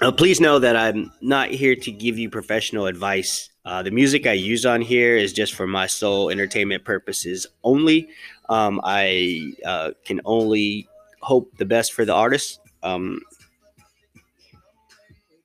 uh, 0.00 0.12
please 0.12 0.40
know 0.40 0.58
that 0.58 0.76
I'm 0.76 1.12
not 1.20 1.50
here 1.50 1.76
to 1.76 1.92
give 1.92 2.18
you 2.18 2.30
professional 2.30 2.86
advice. 2.86 3.50
Uh, 3.64 3.82
the 3.82 3.90
music 3.90 4.26
I 4.26 4.32
use 4.32 4.66
on 4.66 4.80
here 4.80 5.16
is 5.16 5.32
just 5.32 5.54
for 5.54 5.66
my 5.66 5.86
sole 5.86 6.30
entertainment 6.30 6.84
purposes 6.84 7.46
only. 7.62 8.08
Um, 8.48 8.80
I 8.84 9.52
uh, 9.64 9.92
can 10.04 10.20
only 10.24 10.88
hope 11.20 11.56
the 11.56 11.64
best 11.64 11.92
for 11.94 12.04
the 12.04 12.12
artist. 12.12 12.60
Um, 12.82 13.20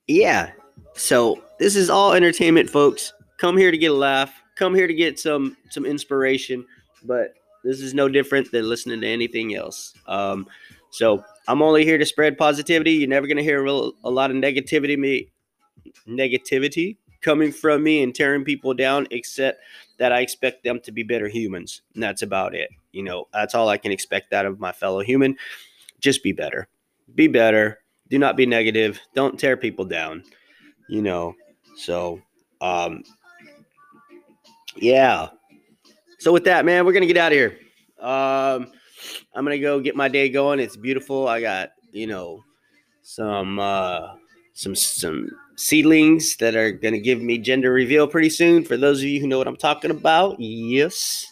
yeah, 0.08 0.52
so 0.94 1.42
this 1.60 1.76
is 1.76 1.90
all 1.90 2.14
entertainment, 2.14 2.70
folks. 2.70 3.14
Come 3.38 3.56
here 3.56 3.72
to 3.72 3.78
get 3.78 3.92
a 3.92 3.94
laugh. 3.94 4.34
Come 4.56 4.76
here 4.76 4.88
to 4.88 4.94
get 4.94 5.20
some 5.20 5.56
some 5.70 5.86
inspiration. 5.86 6.66
But 7.06 7.36
this 7.64 7.80
is 7.80 7.94
no 7.94 8.10
different 8.10 8.52
than 8.52 8.68
listening 8.68 9.00
to 9.02 9.08
anything 9.08 9.56
else. 9.56 9.94
Um, 10.08 10.48
so 10.92 11.24
I'm 11.50 11.64
only 11.64 11.84
here 11.84 11.98
to 11.98 12.06
spread 12.06 12.38
positivity. 12.38 12.92
You're 12.92 13.10
never 13.10 13.26
gonna 13.26 13.42
hear 13.42 13.60
a, 13.60 13.64
real, 13.64 13.94
a 14.04 14.10
lot 14.12 14.30
of 14.30 14.38
negativity 14.38 14.98
me 14.98 15.32
negativity 16.08 16.98
coming 17.22 17.52
from 17.52 17.82
me 17.82 18.04
and 18.04 18.14
tearing 18.14 18.44
people 18.44 18.72
down, 18.76 19.08
except 19.10 19.60
that 19.98 20.12
I 20.12 20.20
expect 20.20 20.64
them 20.64 20.80
to 20.82 20.92
be 20.92 21.02
better 21.02 21.28
humans. 21.28 21.82
And 21.96 22.04
that's 22.04 22.22
about 22.22 22.54
it. 22.54 22.70
You 22.92 23.02
know, 23.02 23.28
that's 23.34 23.56
all 23.56 23.68
I 23.68 23.78
can 23.78 23.92
expect 23.92 24.32
out 24.32 24.46
of 24.46 24.60
my 24.60 24.72
fellow 24.72 25.02
human. 25.02 25.36
Just 26.00 26.22
be 26.22 26.32
better. 26.32 26.68
Be 27.16 27.28
better. 27.28 27.80
Do 28.10 28.20
not 28.20 28.38
be 28.38 28.46
negative. 28.46 29.00
Don't 29.16 29.40
tear 29.40 29.58
people 29.58 29.86
down. 29.86 30.24
You 30.88 31.02
know. 31.02 31.34
So 31.76 32.22
um 32.62 33.04
yeah. 34.76 35.30
So 36.20 36.32
with 36.32 36.44
that, 36.44 36.64
man, 36.64 36.86
we're 36.86 36.94
gonna 36.94 37.08
get 37.08 37.18
out 37.18 37.32
of 37.32 37.38
here. 37.38 37.58
Um 38.00 38.72
I'm 39.34 39.44
gonna 39.46 39.60
go 39.60 39.80
get 39.80 39.96
my 39.96 40.08
day 40.08 40.30
going. 40.30 40.60
It's 40.60 40.76
beautiful. 40.76 41.28
I 41.28 41.42
got, 41.42 41.72
you 41.92 42.08
know, 42.08 42.44
some 43.02 43.60
uh 43.60 44.16
some 44.54 44.76
some 44.76 45.30
seedlings 45.56 46.36
that 46.38 46.56
are 46.56 46.72
to 46.94 47.00
give 47.00 47.22
me 47.22 47.38
gender 47.38 47.72
reveal 47.72 48.08
pretty 48.08 48.30
soon. 48.30 48.64
For 48.64 48.78
those 48.78 49.00
of 49.00 49.06
you 49.06 49.20
who 49.20 49.28
know 49.28 49.38
what 49.38 49.48
I'm 49.48 49.58
talking 49.58 49.92
about, 49.92 50.40
yes. 50.40 51.26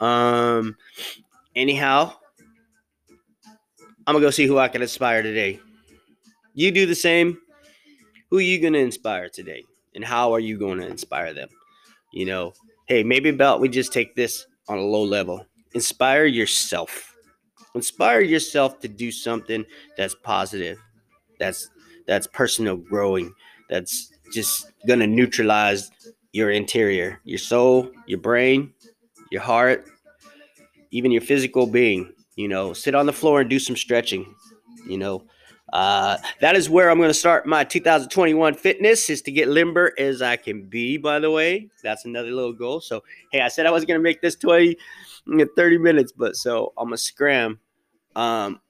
Um. 0.00 0.76
Anyhow, 1.54 2.14
I'm 4.06 4.14
gonna 4.14 4.20
go 4.20 4.30
see 4.30 4.46
who 4.46 4.58
I 4.58 4.68
can 4.68 4.80
inspire 4.82 5.22
today. 5.22 5.60
You 6.54 6.70
do 6.70 6.86
the 6.86 6.94
same. 6.94 7.38
Who 8.30 8.38
are 8.38 8.40
you 8.40 8.58
gonna 8.58 8.78
inspire 8.78 9.28
today, 9.28 9.64
and 9.94 10.04
how 10.04 10.32
are 10.32 10.40
you 10.40 10.58
to 10.58 10.86
inspire 10.86 11.34
them? 11.34 11.50
You 12.12 12.26
know, 12.26 12.54
hey, 12.86 13.02
maybe 13.02 13.28
about 13.28 13.60
we 13.60 13.68
just 13.68 13.92
take 13.92 14.16
this 14.16 14.46
on 14.68 14.78
a 14.78 14.82
low 14.82 15.04
level. 15.04 15.46
Inspire 15.74 16.26
yourself. 16.26 17.14
Inspire 17.74 18.20
yourself 18.20 18.80
to 18.80 18.88
do 18.88 19.10
something 19.10 19.64
that's 19.96 20.14
positive. 20.14 20.78
That's 21.38 21.70
that's 22.06 22.26
personal 22.26 22.76
growing 22.76 23.34
that's 23.68 24.12
just 24.32 24.72
gonna 24.86 25.06
neutralize 25.06 25.90
your 26.32 26.50
interior, 26.50 27.20
your 27.24 27.38
soul, 27.38 27.90
your 28.06 28.18
brain, 28.20 28.72
your 29.30 29.42
heart, 29.42 29.86
even 30.90 31.10
your 31.12 31.22
physical 31.22 31.66
being. 31.66 32.12
You 32.36 32.48
know, 32.48 32.72
sit 32.72 32.94
on 32.94 33.06
the 33.06 33.12
floor 33.12 33.40
and 33.40 33.50
do 33.50 33.58
some 33.58 33.76
stretching. 33.76 34.34
You 34.86 34.98
know, 34.98 35.24
uh, 35.72 36.18
that 36.40 36.54
is 36.54 36.68
where 36.68 36.90
I'm 36.90 36.98
going 36.98 37.08
to 37.08 37.14
start 37.14 37.46
my 37.46 37.64
2021 37.64 38.54
fitness 38.54 39.08
is 39.08 39.22
to 39.22 39.32
get 39.32 39.48
limber 39.48 39.92
as 39.98 40.20
I 40.20 40.36
can 40.36 40.64
be, 40.64 40.98
by 40.98 41.18
the 41.18 41.30
way. 41.30 41.68
That's 41.82 42.04
another 42.04 42.30
little 42.30 42.52
goal. 42.52 42.80
So, 42.80 43.02
hey, 43.30 43.40
I 43.40 43.48
said 43.48 43.64
I 43.64 43.70
was 43.70 43.86
going 43.86 43.98
to 43.98 44.02
make 44.02 44.20
this 44.20 44.36
20, 44.36 44.76
30 45.56 45.78
minutes, 45.78 46.12
but 46.12 46.36
so 46.36 46.74
I'm 46.76 46.90
to 46.90 46.98
scram. 46.98 47.58
Um, 48.14 48.60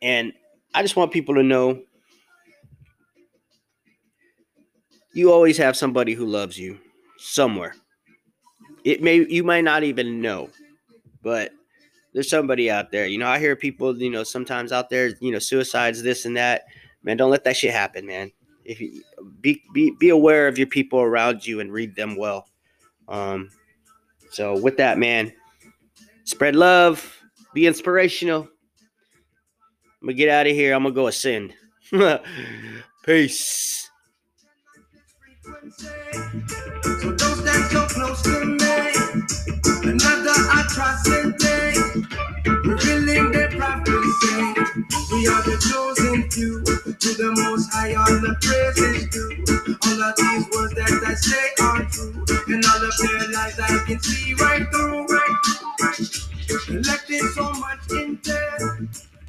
and 0.00 0.32
I 0.72 0.80
just 0.80 0.96
want 0.96 1.12
people 1.12 1.34
to 1.34 1.42
know 1.42 1.82
you 5.12 5.32
always 5.32 5.58
have 5.58 5.76
somebody 5.76 6.14
who 6.14 6.26
loves 6.26 6.58
you 6.58 6.78
somewhere. 7.18 7.74
It 8.84 9.02
may 9.02 9.26
you 9.28 9.44
might 9.44 9.64
not 9.64 9.82
even 9.82 10.20
know, 10.20 10.50
but 11.22 11.52
there's 12.16 12.30
somebody 12.30 12.70
out 12.70 12.90
there. 12.90 13.06
You 13.06 13.18
know, 13.18 13.26
I 13.26 13.38
hear 13.38 13.54
people, 13.54 13.94
you 14.00 14.08
know, 14.08 14.24
sometimes 14.24 14.72
out 14.72 14.88
there, 14.88 15.08
you 15.20 15.30
know, 15.30 15.38
suicides, 15.38 16.02
this 16.02 16.24
and 16.24 16.34
that. 16.38 16.64
Man, 17.02 17.18
don't 17.18 17.30
let 17.30 17.44
that 17.44 17.58
shit 17.58 17.74
happen, 17.74 18.06
man. 18.06 18.32
If 18.64 18.80
you 18.80 19.02
be 19.42 19.62
be 19.74 19.90
be 19.90 20.08
aware 20.08 20.48
of 20.48 20.56
your 20.56 20.66
people 20.66 20.98
around 20.98 21.46
you 21.46 21.60
and 21.60 21.70
read 21.70 21.94
them 21.94 22.16
well. 22.16 22.48
Um, 23.06 23.50
so 24.30 24.58
with 24.58 24.78
that, 24.78 24.96
man, 24.96 25.30
spread 26.24 26.56
love, 26.56 27.20
be 27.52 27.66
inspirational. 27.66 28.48
I'm 30.00 30.08
gonna 30.08 30.14
get 30.14 30.30
out 30.30 30.46
of 30.46 30.54
here. 30.54 30.72
I'm 30.74 30.84
gonna 30.84 30.94
go 30.94 31.08
ascend. 31.08 31.52
Peace. 33.04 33.90
So 41.04 41.25
Revealing 42.66 43.32
the 43.32 43.48
prophecy. 43.56 44.36
We 45.12 45.28
are 45.28 45.42
the 45.42 45.56
chosen 45.70 46.30
few. 46.30 46.64
To 46.64 47.10
the 47.14 47.32
most 47.44 47.72
high 47.72 47.94
all 47.94 48.06
the 48.06 48.34
praises 48.42 49.06
due. 49.10 49.76
All 49.86 50.02
of 50.02 50.16
these 50.16 50.46
words 50.50 50.74
that 50.74 51.04
I 51.06 51.14
say 51.14 51.46
are 51.62 51.84
true. 51.86 52.26
And 52.54 52.64
all 52.66 52.82
of 52.82 52.94
their 52.98 53.32
lies 53.32 53.60
I 53.60 53.84
can 53.86 54.00
see 54.00 54.34
right 54.34 54.66
through, 54.72 55.06
right 55.06 55.36
through. 55.46 56.82
Collecting 56.82 57.28
so 57.36 57.52
much 57.54 57.80
intel. 57.90 59.05